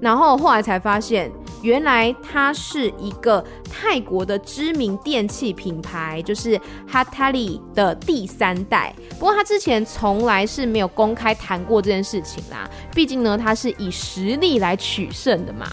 [0.00, 1.30] 然后后来才发现，
[1.60, 6.58] 原来他是一个泰国的知名电器品牌，就是
[6.90, 8.94] hatali 的第三代。
[9.18, 15.66] 不过他之前从来是没有公开谈过这件事情啦，毕竟呢，他是以实力来取胜的嘛。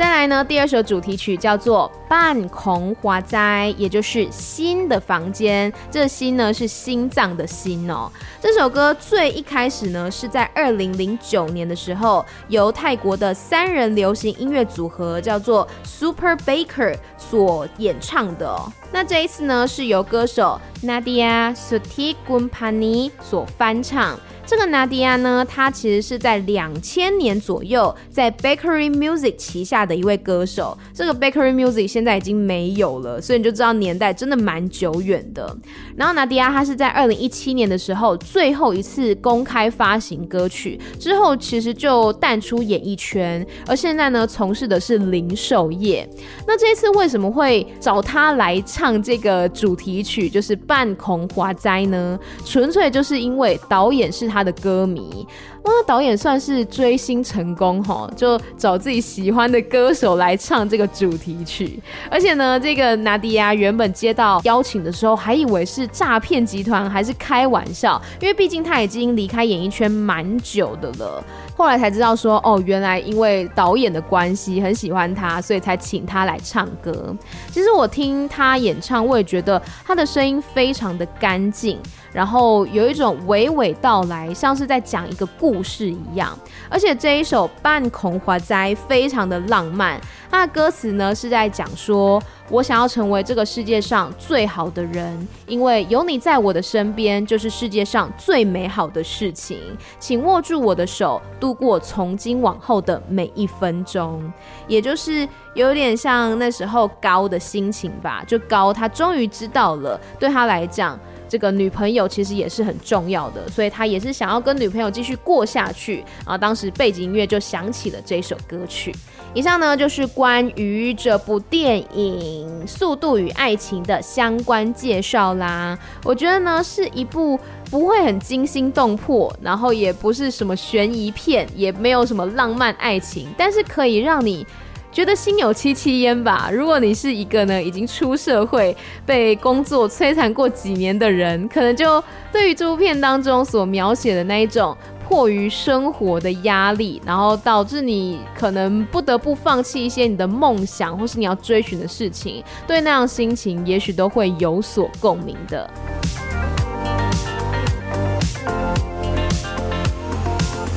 [0.00, 5.70] 再来呢，第二首主题曲叫做《半空花斋》，也就是心的房间。
[5.90, 8.10] 这心呢是心脏的心哦。
[8.40, 18.58] 这首歌最一开始呢是在二零零九年的时候，由泰国的三人流行音乐组合叫做 Super Baker 所演唱的。
[18.90, 24.18] 那这一次呢是由歌手 Nadia Suttikunpani 所翻唱。
[24.50, 30.76] 这个 Nadia 呢，她其实是在两千年左右在 Bakery Music 旗下的一位歌手。
[30.92, 35.56] 这个 Bakery Music 现在已经没有了，所以你就知道年代真的蛮久远的。
[35.94, 46.04] 然后 Nadia 她是在二零一七年的时候最后一次公开发行歌曲，之后其实就淡出演艺圈，而现在呢从事的是零售业。
[46.44, 52.18] 那这一次为什么会找她来唱这个主题曲，就是《半空花斋》呢？
[52.44, 54.39] 纯粹就是因为导演是他。
[54.40, 55.26] 他的歌迷。
[55.62, 61.80] 那，导演算是追星成功哈，就找自己喜欢的歌手来唱这个主题曲。
[62.10, 71.22] 而且呢，这个娜迪亚原本接到邀请的时候，还以为是诈骗集团，还是开玩笑，因为毕竟他已经离开演艺圈蛮久的了。
[71.56, 77.14] 后来才知道说，哦，原来因为导演的关系，很喜欢他，所以才请他来唱歌。
[77.50, 81.78] 其实我听他演唱，我也觉得他的声音非常的干净。
[82.12, 86.38] 然后有一种娓娓道来，像是在讲一个故故事一样。
[86.68, 99.58] 而且这一首《半空花哉》非常的浪漫，它的歌词呢是在讲说，我想要成为这个世界上最好的人，因为有你在我的身边，就是世界上最美好的事情。
[99.98, 104.32] 请握住我的手，度过从今往后的每一分钟。
[104.68, 110.96] 也就是有点像那时候高的心情吧，就高他终于知道了，对他来讲。
[111.30, 115.98] 这个女朋友其实也是很重要的，所以他也是想要跟女朋友继续过下去。
[116.26, 118.92] 然后当时背景音乐就响起了这首歌曲。
[119.32, 125.78] 以上呢就是关于这部电影《速度与爱情》的相关介绍啦。
[126.02, 127.38] 我觉得呢是一部
[127.70, 134.44] 不会很惊心动魄，然后也不是什么悬疑片，也没有什么浪漫爱情，但是可以让你。
[134.92, 136.50] 觉得心有戚戚焉吧。
[136.52, 138.76] 如果你是一个呢已经出社会、
[139.06, 144.76] 被工作摧残过几年的人，可能就对于这部片当中所描写的那一种
[145.08, 155.68] 迫于生活的压力，然后导致你可能不得不放弃一些你的梦想或是你要追寻的事情，对那样心情也许都会有所共鸣的。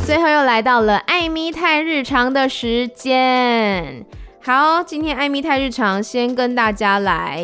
[0.06, 4.06] 最后又来到了艾米泰日常的时间。
[4.44, 7.42] 好，今天艾米泰日常先跟大家来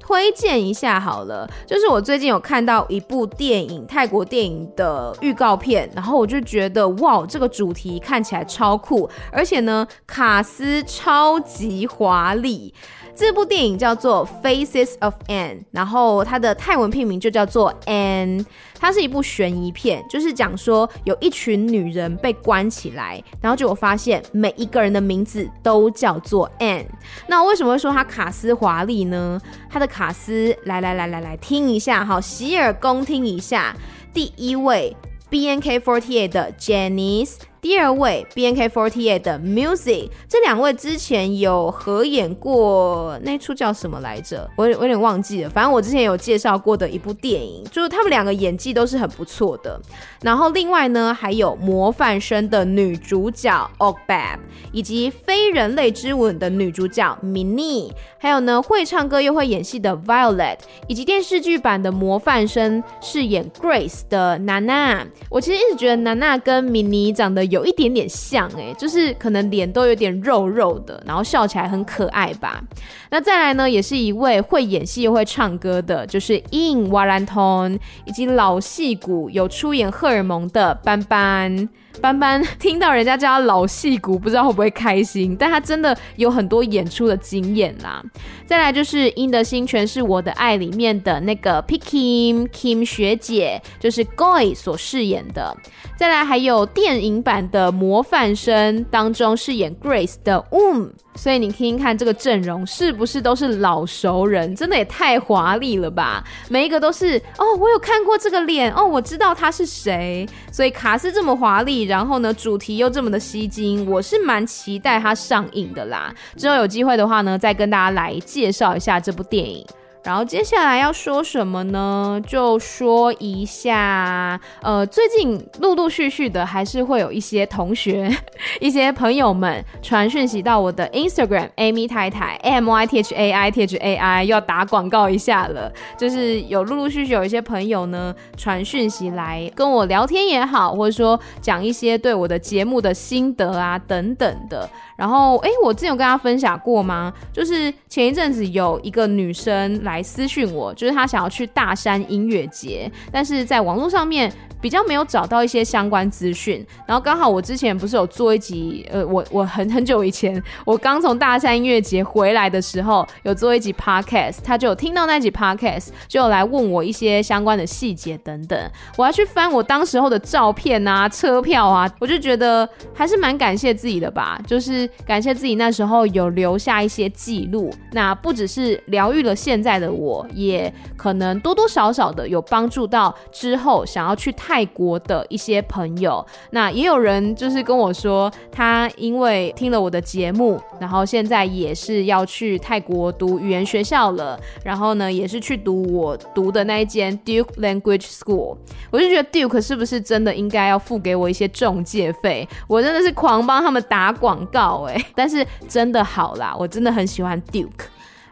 [0.00, 12.74] 推荐一下好了，就是我最近有看到一部电影，泰国电影的预告片，然后我就觉得哇，这个主题看起来超酷，而且呢，卡司超级华丽。
[13.16, 18.40] 这部电影叫做《Faces of Anne》，然后它的泰文片名就叫做《Anne》。
[18.80, 26.86] 它是一部悬疑片，就是讲说有一群女人被关起来，然后结果发现每一个人的名字都叫做 Anne。
[27.28, 29.40] 那为什么会说它卡司华丽呢？
[29.70, 33.74] 它的卡司，来来来来来听一下，好，洗耳恭听一下。
[34.12, 34.94] 第一位
[35.30, 37.36] bnkfortier 的 Janice。
[37.64, 44.46] 第二位 bnkfortyea 的 Music，这两位之前有合演过那出叫什么来着？
[44.54, 45.48] 我有我有点忘记了。
[45.48, 49.80] 反正我之前有介绍过的一部电影，就是他们两个演技都是很不错的。
[50.20, 65.06] 然后另外呢，还有模范生的女主角 o g b a b 以及非人类之吻的女主角 Mini，还有呢会唱歌又会演戏的 Violet，以及电视剧版的模范生饰演 Grace 的 Nana。
[65.30, 67.64] 我其实一直觉得 Nana 跟 Mini 长得有。
[67.64, 72.62] 一点点像哎、就是可能脸都有点肉肉的，然后笑起来很可爱吧。
[73.10, 81.68] 那再来呢，也是一位会演戏又会唱歌的，就是 In Warranton，以及老戏骨有出演荷尔蒙的班班。
[82.00, 88.02] 班班听到人家叫他老戏骨，不知道会不会开心，但他真的有很多演出的经验啦。
[88.46, 95.56] 再来就是《In 的心全是我的爱》里面的那个 Pick Kim Kim 学姐，就是 Goy 所饰演的。
[95.96, 100.88] 再来还有电影版的模范生当中饰演 Grace 的 w o m。
[101.16, 104.52] 所以你听听看这个阵容是不是都是老熟人？
[104.56, 106.24] 真的也太华丽了吧！
[106.48, 110.28] 每一个都是哦，我有看过这个脸哦，我知道他是谁。
[110.50, 116.14] 所以卡司这么华丽，然后呢，主题又这么的吸睛，我是蛮期待它上映的啦。
[116.36, 119.64] 之后有机会的话呢，再跟大家来介绍一下这部电影。
[120.04, 122.20] 然后接下来要说什么呢？
[122.26, 128.14] 就说一下，呃，最近陆陆续续的还是会有一些同学、
[128.60, 135.72] 一些朋友们传讯息到我的 Instagram Amy 太太 A M Y T H A I T H A I，要打广告一下了。
[135.96, 144.68] 就是有陆陆续续有一些朋友呢传讯息来跟我聊天也好，或者说讲一些对我的节目的心得啊等等的。
[144.96, 147.12] 然后，诶，我之前有跟他分享过吗？
[147.32, 154.32] 就是前一阵子有一个女生来私讯我，就是她想要去大山音乐节，但是在网络上面。
[154.64, 168.58] 比较没有找到一些相关资讯，然后刚好我之前不是有做一集，呃，我我很很久以前，我刚从大山音乐节回来的时候，有做一集 podcast，他就有听到那集 podcast，就有来问我一些相关的细节等等，
[168.96, 186.24] 我要去翻我当时候的照片啊、车票啊，我就觉得还是蛮感谢自己的吧，就是感谢自己那时候有留下一些记录，那不只是疗愈了现在的我，也可能多多少少的有帮助到之后想要去探泰国的一些朋友。
[186.50, 194.38] 那也有人就是跟我说，他因为听了我的节目，然后现在也是要去泰国读语言学校了。
[194.64, 198.56] 然后呢，也是去读我读的那一间 Duke Language School。
[198.92, 202.48] 我就觉得 Duke 是不是真的应该要付给我一些中介费？
[202.68, 207.86] 我真的是狂帮他们打广告哎，但是真的好啦，我真的很喜欢 Duke。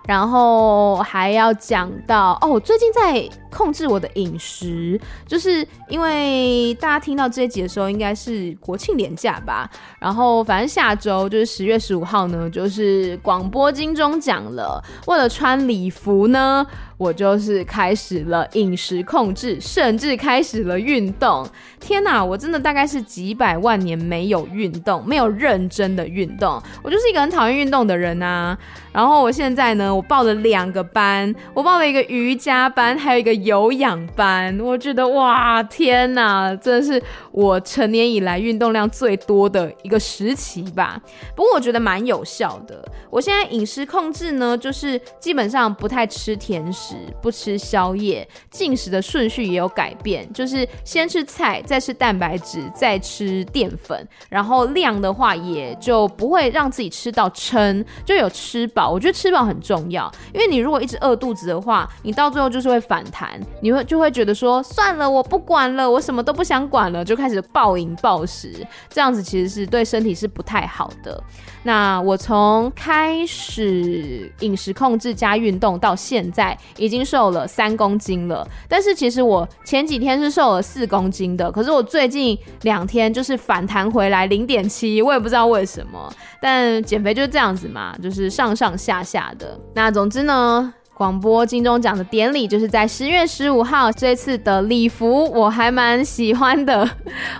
[0.07, 9.71] 然后还要讲到哦，最近在控制我的饮食，就是因为大家听到这一集的时候，应该是国庆连假吧。
[10.01, 14.83] 然后反正下周就是十月十五号呢，就是广播金钟奖了。
[15.07, 21.47] 为了穿礼服呢，我就是开始了饮食控制，甚至开始了运动。
[21.79, 26.61] 天哪，我真的大概是几百万年没有运动，没有认真的运动。
[26.83, 28.57] 我就是一个很讨厌运动的人啊。
[28.93, 34.59] 然后我现在呢，我报了两个班，我报了一个瑜伽班，还有一个有氧班。
[34.61, 41.01] 我觉得哇，天哪，真的是我成年以来运动量最多的一个时期吧。
[41.35, 42.85] 不过我觉得蛮有效的。
[43.11, 58.91] 我现在饮食控制呢，就是基本上不太吃甜食，不吃宵夜，进食的顺序也有改变，就是先吃菜，再吃蛋白质，再吃淀粉，然后量的话也就不会让自己吃到撑，就有吃饱。
[58.91, 68.53] 我觉得吃饱很重要，因为你如果一直饿肚子的话，你到最后就是会反弹，你会就会觉得说算了，我不管了，我什么都不想管了，就开始暴饮暴食，
[68.89, 71.23] 这样子其实是对身体是不太好的。
[71.65, 78.47] 那我从开始饮食控制加运动到现在，已经瘦了三公斤了。
[78.69, 86.13] 但是其实我前几天是瘦了四公斤的，可是我最近两天就是反弹回来零点七，我也不知道为什么。
[86.41, 89.59] 但减肥就是这样子嘛，就是上上下下的。
[89.75, 90.75] 那总之呢。
[91.03, 93.91] 广播金钟奖的典礼就是在十月十五号。
[93.91, 96.89] 这次的礼服我还蛮喜欢的。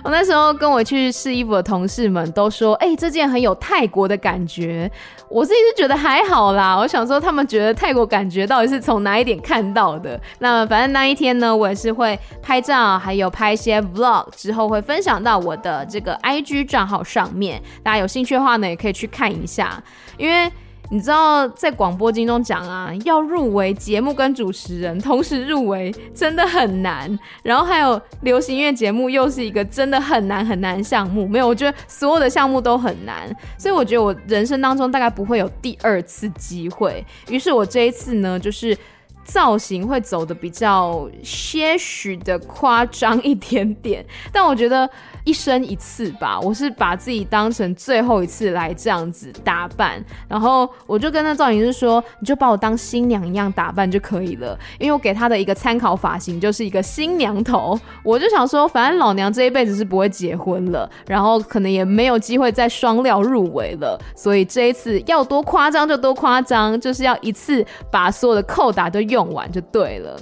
[0.03, 4.91] 我 那时候跟我去试衣服的同事们都说：“哎、欸，这件很有泰国的感觉。”
[5.31, 6.77] 我自己是觉得还好啦。
[6.77, 10.19] 我想说，他们觉得泰国感觉到底是从哪一点看到的？
[10.39, 17.61] 那反正那一天呢，我也是会拍照， 还有拍一些 vlog，之后会分享到我的这个 IG 账号上面。
[17.81, 19.81] 大家有兴趣的话呢，也可以去看一下，
[20.17, 20.51] 因为。
[20.93, 27.19] 你知道在广播金钟奖啊，要入围节目跟主持人同时入围真的很难。
[27.41, 31.27] 然后还有流行音乐节目又是一个真的很难很难项目。
[31.27, 33.27] 没有，我觉得所有的项目都很难，
[33.57, 37.03] 所以我觉得我人生当中大概不会有第二次机会。
[37.27, 38.77] 于是我这一次呢，就是。
[39.25, 44.87] 造型会走的比较些许的夸张一点点，但我觉得
[45.23, 70.19] 一生一次吧，我是把自己当成最后一次来这样子打扮，然后我就跟那造型师说，你就把我当新娘一样打扮就可以了，因为我给他的一个参考发型就是一个新娘头，我就想说，反正老娘这一辈子是不会结婚了，然后可能也没有机会再双料入围了，所以这一次要多夸张就多夸张，就是要一次把所有的扣打都用完就对了，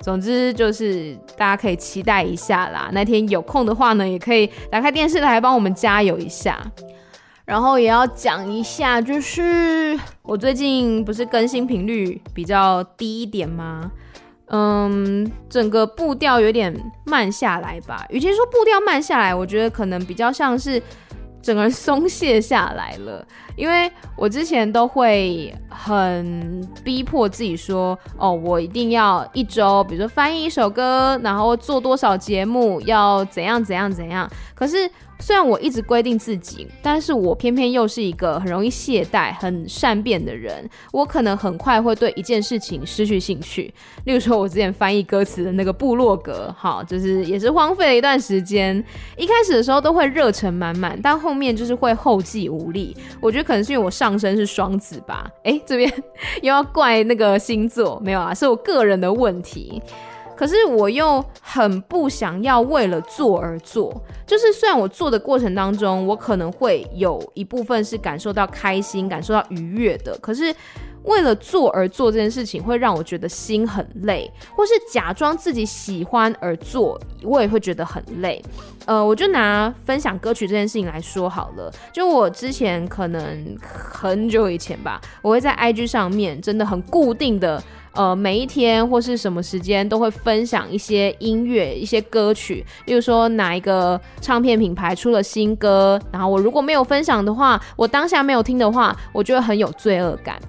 [0.00, 2.88] 总之就是大家可以期待一下啦。
[2.92, 6.58] 那天有空的话呢，也可以打开电视台帮我们加油一下。
[7.44, 13.90] 然后也要讲一下，就是我最近不是更新频率比较低一点吗？
[14.46, 16.74] 嗯，整个步调有点
[17.04, 18.06] 慢下来吧。
[18.10, 20.82] 与其说步调慢下来，我觉得可能比较像是。
[21.42, 23.26] 整个人松懈下来了，
[23.56, 34.30] 因为我之前都会很逼迫自己说，哦，我一定要一周，比如说翻译一首歌，然后做多少节目，要怎样怎样怎样。
[34.54, 34.90] 可是。
[35.20, 40.68] 虽然我一直规定自己，但是我偏偏又是一个很容易懈怠、很善变的人。
[40.92, 43.72] 我可能很快会对一件事情失去兴趣。
[44.04, 48.82] 例如说，我之前翻译歌词的那个部落格，哈，就是也是荒废了一段时间。
[49.16, 52.96] 一开始的时候都会热忱满满，但后面就是会后继无力。
[53.20, 55.30] 我觉得可能是因为我上升是双子吧。
[55.44, 55.92] 诶，这边
[56.42, 59.82] 又要怪那个星座，没有啊，是我个人的问题。
[60.40, 63.94] 可是我又很不想要为了做而做，
[64.26, 70.44] 就是虽然我做的过程当中，我可能会有一部分是感受到开心、感受到愉悦的，可是
[71.04, 78.42] 为了做而做这件事情，会让我觉得心很累，或是假装自己喜欢而做，我也会觉得很累。
[78.86, 87.62] 呃，我就拿分享歌曲这件事情来说好了，就我之前可能很久以前吧，我会在 IG 上面真的很固定的。
[87.92, 100.40] 呃，每一天或是什么时间都会分享一些音乐、一些歌曲，例如说哪一个唱片品牌出了新歌，然后我如果没有分享的话，我当下没有听的话，我就会很有罪恶感。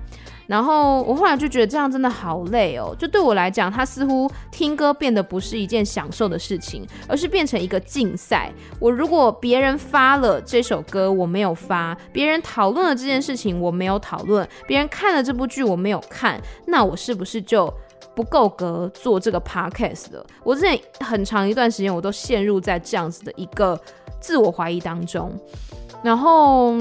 [0.52, 8.52] 然后我后来就觉得这样真的好累哦，就对我来讲，它似乎听歌变得不是一件享受的事情，而是变成一个竞赛。
[8.78, 16.38] 我如果别人发了这首歌，我没有发；别人讨论了这件事情，我没有讨论；别人看了这部剧，我没有看，
[16.68, 17.74] 那我是不是就
[18.14, 20.26] 不够格做这个 podcast 了？
[20.44, 23.80] 我之前很长一段时间，我都陷入在这样子的一个
[24.20, 25.32] 自我怀疑当中。
[26.04, 26.74] 然后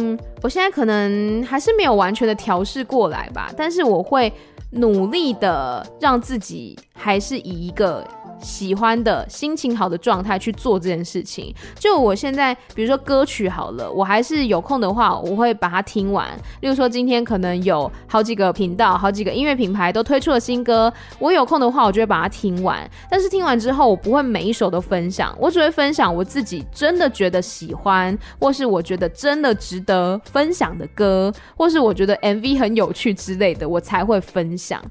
[0.42, 4.32] 我现在可能还是没有完全的调试过来吧，但是我会
[4.70, 8.06] 努力的让自己还是以一个。
[8.42, 11.54] 喜欢的心情好的状态去做这件事情。
[11.78, 16.28] 就我现在，比如说歌曲好了，我还是有空的话，我会把它听完。
[16.60, 22.88] 例如说，今天可能有好几个频道、好几个音乐品牌都推出了新歌，我有空的话，我就会把它听完。
[23.10, 34.82] 但是听完之后，我不会每一首都分享，我只会分享我自己真的觉得喜欢，或是我觉得真的值得分享的歌，或是我觉得 MV 很有趣之类的，我才会分享。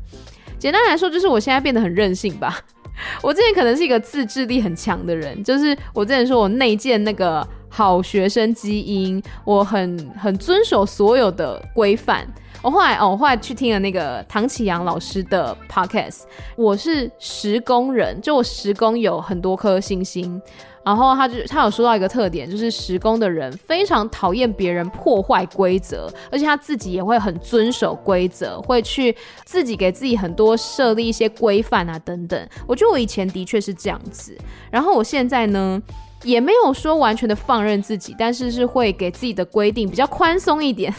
[0.58, 2.60] 简单来说，就是我现在变得很任性吧。
[3.22, 12.28] 我之前可能是一个自制力很强的人，就是我之前说我内建那个好学生基因，我很很遵守所有的规范。
[12.62, 16.24] 我后来哦，我后来去听了那个唐启阳老师的 podcast，
[16.58, 20.42] 我是时工人，就我时工有很多颗星星。
[20.90, 32.49] 然后他就他有说到一个特点，就是十宫的人非常讨厌别人破坏规则，而且他自己也会很遵守规则，会去自己给自己很多设立一些规范啊等等。
[32.66, 34.36] 我觉得我以前的确是这样子，
[34.72, 35.80] 然后我现在呢
[36.24, 40.91] 也没有说完全的放任自己，但是是会给自己的规定比较宽松一点。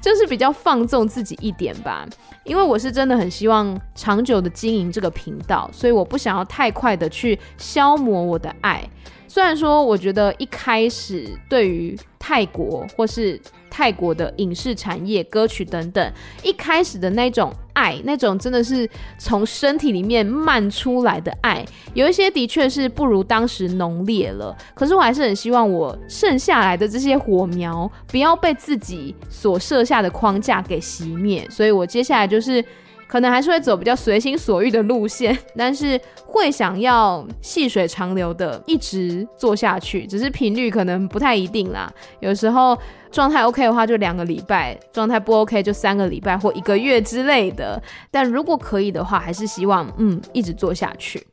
[0.00, 2.06] 就是比较放纵自己一点吧，
[2.44, 8.88] 因为我是真的很希望长久的经营这个频道，所以我不想要太快的去消磨我的爱。
[9.28, 13.40] 虽然说，我觉得一开始对于泰国或是
[13.70, 18.88] 泰国的影视产业、歌曲等等，一开始的那种爱，那种真的是
[19.18, 21.64] 从身体里面漫出来的爱，
[21.94, 24.56] 有一些的确是不如当时浓烈了。
[24.74, 31.46] 可是我还是很希望我剩下来的这些火苗，不要被自己所设下的框架给熄灭。
[31.48, 32.62] 所以我接下来就是。
[33.10, 41.92] 可能还是会走比较随心所欲的路线， 但是会想要细水长流的一直做下去，只是频率可能不太一定啦。
[42.20, 42.78] 有时候
[43.10, 47.82] 状态 OK 的话，就两个礼拜；状态不 OK 就三个礼拜或一个月之类的。
[48.12, 51.26] 但如果可以的话，还是希望嗯一直做下去。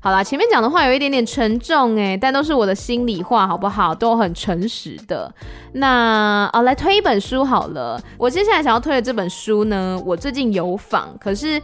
[0.00, 3.92] 好啦，前面讲的话有一点点沉重诶，但都是我的心里话，好不好？
[3.92, 5.34] 都很诚实的。
[5.72, 8.00] 那啊，来推一本书好了。
[8.16, 11.60] 我接下来想要推的这本书呢，我最近有访，可是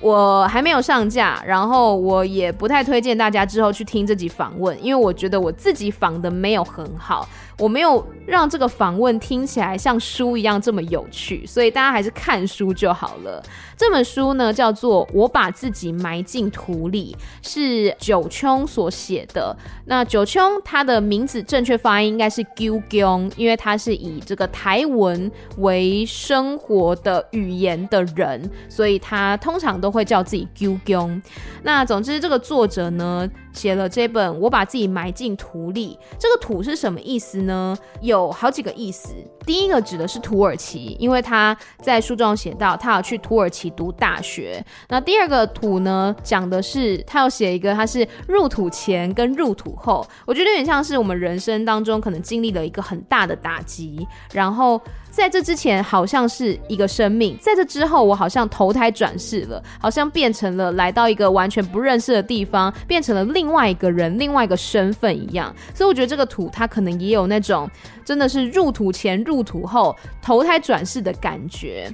[0.00, 7.26] 我还没有上架，然后我也不太推荐大家之后去听这集访问，因为我觉得我自己访的没有很好。
[7.58, 13.42] 我没有让这个访问听起来像书一样这么有趣，所以大家还是看书就好了。
[13.76, 17.16] 这本书呢叫做《我把自己埋进土里》，
[17.46, 19.56] 是九秋所写的。
[19.86, 31.22] 那九秋他的名字正确发音应该是 Gyu Gyong，因为他是以这个台文为生活的语言的人，所以他通常都会叫自己 Gyu Gyong。
[31.62, 37.74] 那总之，这个作者呢写了这本《我把自己埋进土里》，这个“土”是什么意思呢？
[38.02, 39.14] 有好几个意思。
[39.46, 44.62] 第一个指的是土耳其，因为他在书中写到他要去土耳其读大学。
[44.90, 50.06] 那第二个土呢，讲的是他要写一个他是入土前跟入土后。
[50.26, 54.78] 我觉得有点像是我们人生当中可能经历了一个很大的打击，然后。
[55.16, 65.50] 在这之前，好像是一个生命；在这之后，我好像投胎转世了，好像变成了来到一个完全不认识的地方，变成了另外一个人、另外一个身份一样。
[65.74, 67.66] 所以我觉得这个土，它可能也有那种
[68.04, 71.90] 真的是入土前、入土后投胎转世的感觉。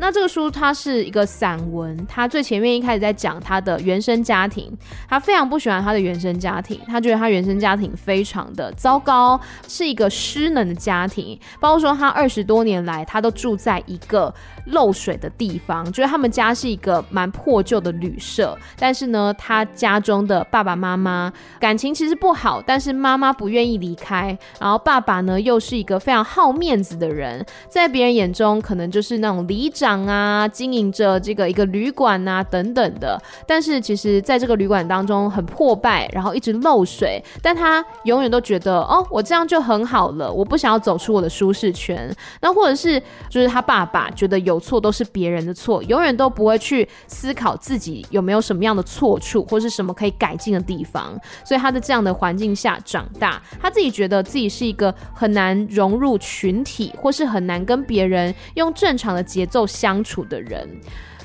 [0.00, 4.72] 那这个书它是一个散文，它最前面一开始在讲他的原生家庭，
[5.08, 14.32] 他非常不喜欢他的原生家庭，他觉得他原生家庭非常的糟糕，是一个失能的家庭，包括说他二十多年来他都住在一个
[14.66, 29.87] 漏水的地方，觉得他们家是一个蛮破旧的旅社，但是呢，他家中的爸爸妈妈感情其实不好，但是妈妈不愿意离开，然后爸爸呢又是一个非常好面子的人，在别人眼中可能就是那种里长。
[30.06, 42.12] 啊，经营着这个一个旅馆啊，等等的，但是其实在这个旅馆当中很破败，然后一直漏水，但他永远都觉得哦，我这样就很好了，我不想要走出我的舒适圈。
[42.40, 43.00] 那或者是
[43.30, 51.18] 就是他爸爸觉得有错都是别人的错，永远都不会去思考自己有没有什么样的错处，或是什么可以改进的地方。
[51.44, 59.66] 所以他在这样的环境下长大，他自己觉得自己是一个很难融入群体，或是很难跟别人用正常的节奏。
[59.78, 60.68] 相处的人。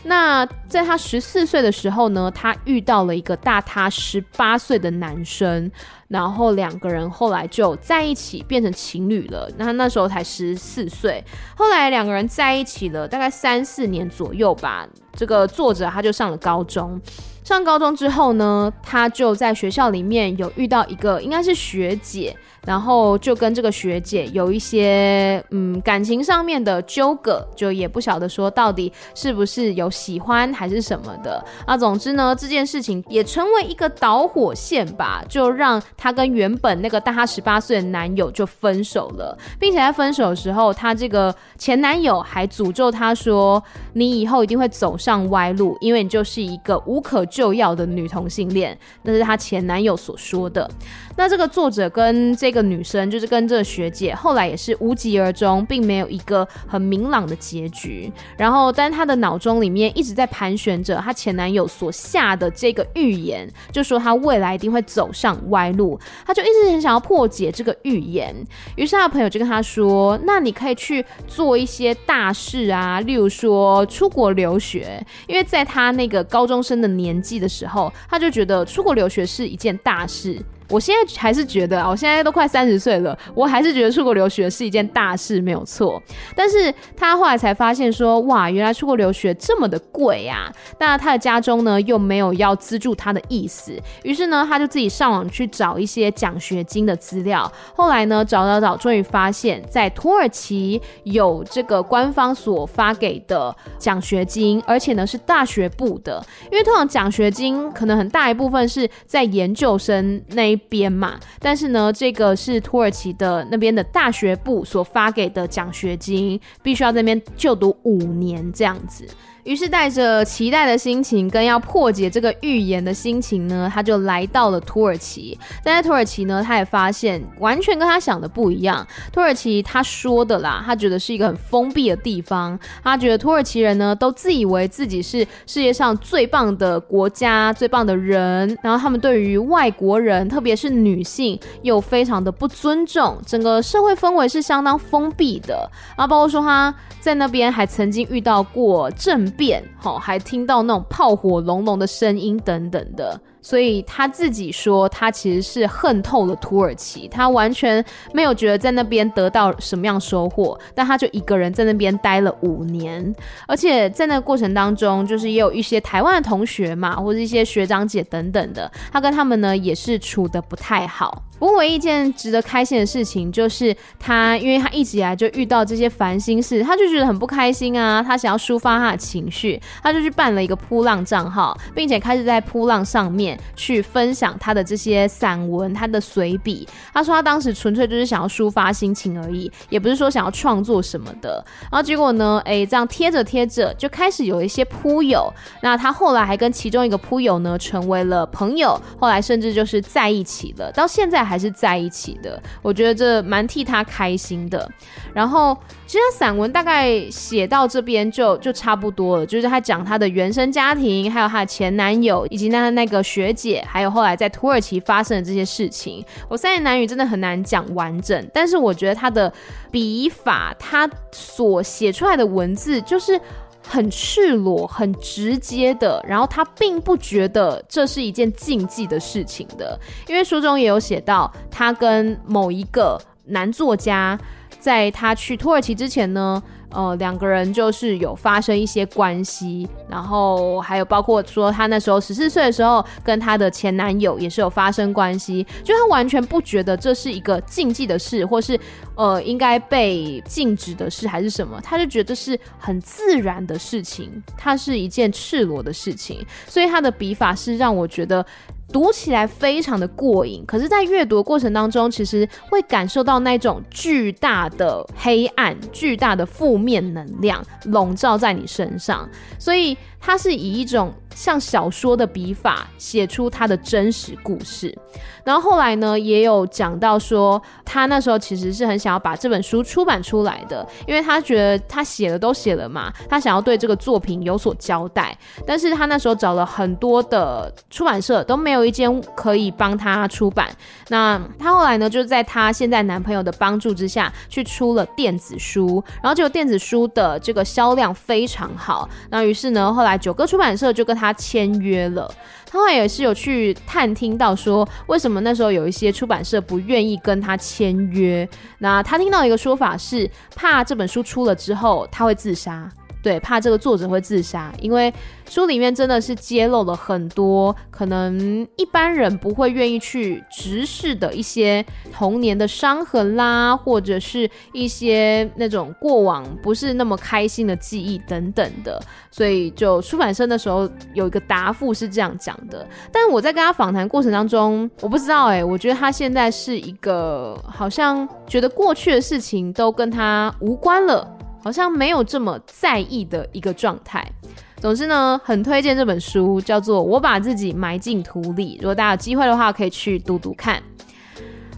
[0.05, 5.71] 那在他十四岁的时候呢，他遇到了一个大他十八岁的男生，
[6.09, 9.49] 然后两个人后来就在一起，变成情侣了。
[9.57, 11.23] 那那时候才十四岁，
[11.55, 14.85] 后来两个人在一起了大概三四年左右吧。
[15.15, 16.99] 这个作者他就上了高中。
[17.45, 22.35] 上高中之后呢，他就在学校里面有遇到一个应该是学姐，
[22.65, 31.43] 然后就跟这个学姐有一些嗯感情上面的纠葛，就也不晓得说到底是不是有喜欢还是什么的。
[31.67, 43.61] 那总之呢，这件事情也成为一个导火线吧，就让她跟原本那个大她十八岁的男友就分手了，并且在分手的时候，她这个前男友还诅咒她说
[43.91, 50.69] ：“你以后一定会走上歪路，因为你就是一个无可。”救药的女同性恋，那是她前男友所说的。
[51.17, 58.11] 那这个作者跟这个女生，就是跟这个学姐，后来也是无疾而终，并没有一个很明朗的结局。
[58.37, 65.99] 然后，但她的脑中里面一直在盘旋着她前男友所下的这个预言，就说她未来一定会走上歪路。
[66.23, 68.35] 她就一直很想要破解这个预言。
[68.75, 80.37] 于是，她的朋友就跟她说：“那你可以去做一些大事啊，例如说出国留学，因为在她那个高中生的年。”纪的时候，她就觉得出国留学是一件大事。
[80.69, 86.01] 我现在还是觉得啊，我现在都快三十岁了，我还是觉得出国留学是一件大事，没有错。
[86.35, 90.51] 但是他后来才发现说，哇，原来出国留学这么的贵啊！
[90.79, 97.51] 那他的家中呢，又没有要资助他的意思，于是呢，他就自己上网去找一些奖学金的资料。
[97.75, 119.05] 后来呢，找找找，终于发现，在土耳其有这个官方所发给的奖学金，而且呢是大学部的，因为通常奖学金可能很大一部分是在研究生那一边嘛，但是呢，这个是土耳其的那边的大学部所发给的奖学金，必须要在那边就读五年这样子。
[119.43, 125.37] 于是带着期待的心情跟要破解这个预言的心情呢，他就来到了土耳其。
[125.63, 128.85] 但在土耳其呢，他也发现完全跟他想的不一样。
[129.11, 132.57] 土耳其他说的啦，他觉得是一个很封闭的地方。
[132.83, 138.57] 他觉得土耳其人呢，都自以为自己是世界上最棒的国家、最棒的人。
[138.61, 143.19] 然后他们对于外国人，特别是女性，又非常的不尊重。
[143.25, 145.69] 整个社会氛围是相当封闭的。
[145.97, 153.19] 然后包括说他在那边还曾经遇到过政变，好，还听到那种炮火隆隆的声音等等的。
[153.41, 157.83] 所以他自己说，他其实是恨透了土耳其，他完全
[158.13, 163.13] 没有觉得在那边得到什么样收获，但他就一个人在那边待了五年，
[163.45, 171.21] 而且在那个过程当中，就是也有一些台湾的同学嘛，或者一些学长姐等等的，他跟他们呢也是处得不太好。
[171.43, 183.37] 不过唯一一件值得开心的事情，就是他，因为他一直以来就遇到这些烦心事，他就觉得很不开心啊，他想要抒发他的情绪，他就去办了一个扑浪账号，并且开始在扑浪上面。
[183.57, 186.65] 去分享他的这些散文，他的随笔。
[186.93, 191.43] 他说他当时纯粹就是想要抒发心情而已，也不是说想要创作什么的。
[191.63, 195.29] 然后结果呢，哎、这样贴着贴着就开始有一些扑友。
[195.61, 202.41] 那他后来还跟其中一个扑友呢成为了朋友，后来甚至就是在一起了，到现在还还是在一起的。
[202.61, 204.71] 我觉得这蛮替他开心的。
[205.13, 213.33] 然后其实散文大概写到这边就就差不多了，就是他讲他的原生家庭，还有他的前男友，以及那那个学。
[213.33, 218.29] 姐，还有后来在土耳其发生的这些事情，我三言两语真的很难讲完整。
[218.31, 219.33] 但是我觉得他的
[219.71, 223.19] 笔法，他所写出来的文字就是
[223.67, 229.79] 很赤裸、很直接的，然后他并不觉得这是一件禁忌的事情的。
[230.07, 234.19] 因为书中也有写到，他跟某一个男作家，
[234.59, 236.41] 在他去土耳其之前呢。
[236.73, 248.59] 呃，两个人就是有发生一些关系，然后还有包括说她那时候十四岁的时候跟她的前男友也是有发生关系，就她完全不觉得这是一个禁忌的事，或是
[248.95, 258.25] 呃应该被禁止的事还是什么，她就觉得是很自然的事情，它是一件赤裸的事情，所以他的笔法是让我觉得。
[258.73, 269.07] 读起来非常的过瘾，可是，在阅读的过程当中，其实会感受到那种巨大的黑暗、巨大的负面能量笼罩在你身上，
[269.39, 269.77] 所以。
[270.05, 274.77] 他是以一种像小说的笔法写出他的真实故事。
[275.23, 285.17] 然后后来呢，也有讲到说，他那时候其实是很想要把这本书出版出来的，因为他觉得他写了都写了嘛，他想要对这个作品有所交代。
[285.47, 290.49] 但是他那时候找了很多的出版社，都没有一间可以帮他出版。
[290.89, 298.89] 那他后来呢，就在他现在男朋友的帮助之下去出了电子书，然后这个电子书的这个销量非常好。
[299.09, 302.09] 那于是呢，后来九歌出版社就跟他签约了。
[302.49, 308.27] 他后来也是有去探听到说，为什么那时候有一些出版社不愿意跟他签约。
[308.59, 312.69] 那他听到一个说法是，怕这本书出了之后他会自杀。
[313.03, 314.91] 对，怕这个作者会自杀，因为
[315.29, 328.81] 书里面真的是揭露了很多可能一般人不会愿意去直视的一些童年的伤痕啦，或者是一些那种过往不是那么开心的记忆等等的。
[329.11, 341.07] 所以，就出版社的时候有一个答复是这样讲的，但我在跟他访谈过程当中，我不知道哎、我觉得他现在是一个好像觉得过去的事情都跟他无关了。
[341.43, 344.09] 好像没有这么在意的一个状态。
[344.57, 348.55] 总之呢，很推荐这本书，叫做《我把自己埋进土里》。
[348.61, 350.63] 如果大家有机会的话，可以去读读看。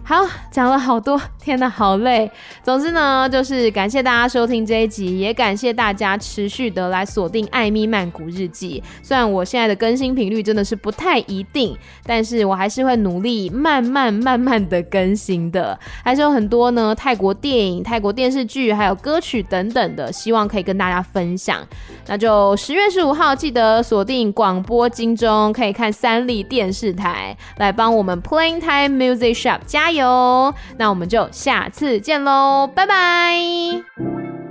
[0.07, 2.29] 好，讲了好多，天呐，好累。
[2.61, 8.83] 总之呢，就是感谢大家收听这一集，也感谢大家持续的来锁定艾米曼谷日记。
[9.01, 11.75] 虽然我现在的更新频率真的是不太一定，
[12.05, 15.77] 但是我还是会努力慢慢慢慢的更新的。
[16.03, 21.67] 还是有很多呢，泰国电影、泰国电视剧，还有歌曲等等的，希望可以跟大家分享。
[22.05, 30.53] 那就十月十五号记得锁定广播金钟，可以看三立电视台来帮我们 Playing Time Music Shop 加油。
[30.77, 34.44] 那我们就下次见喽，拜拜。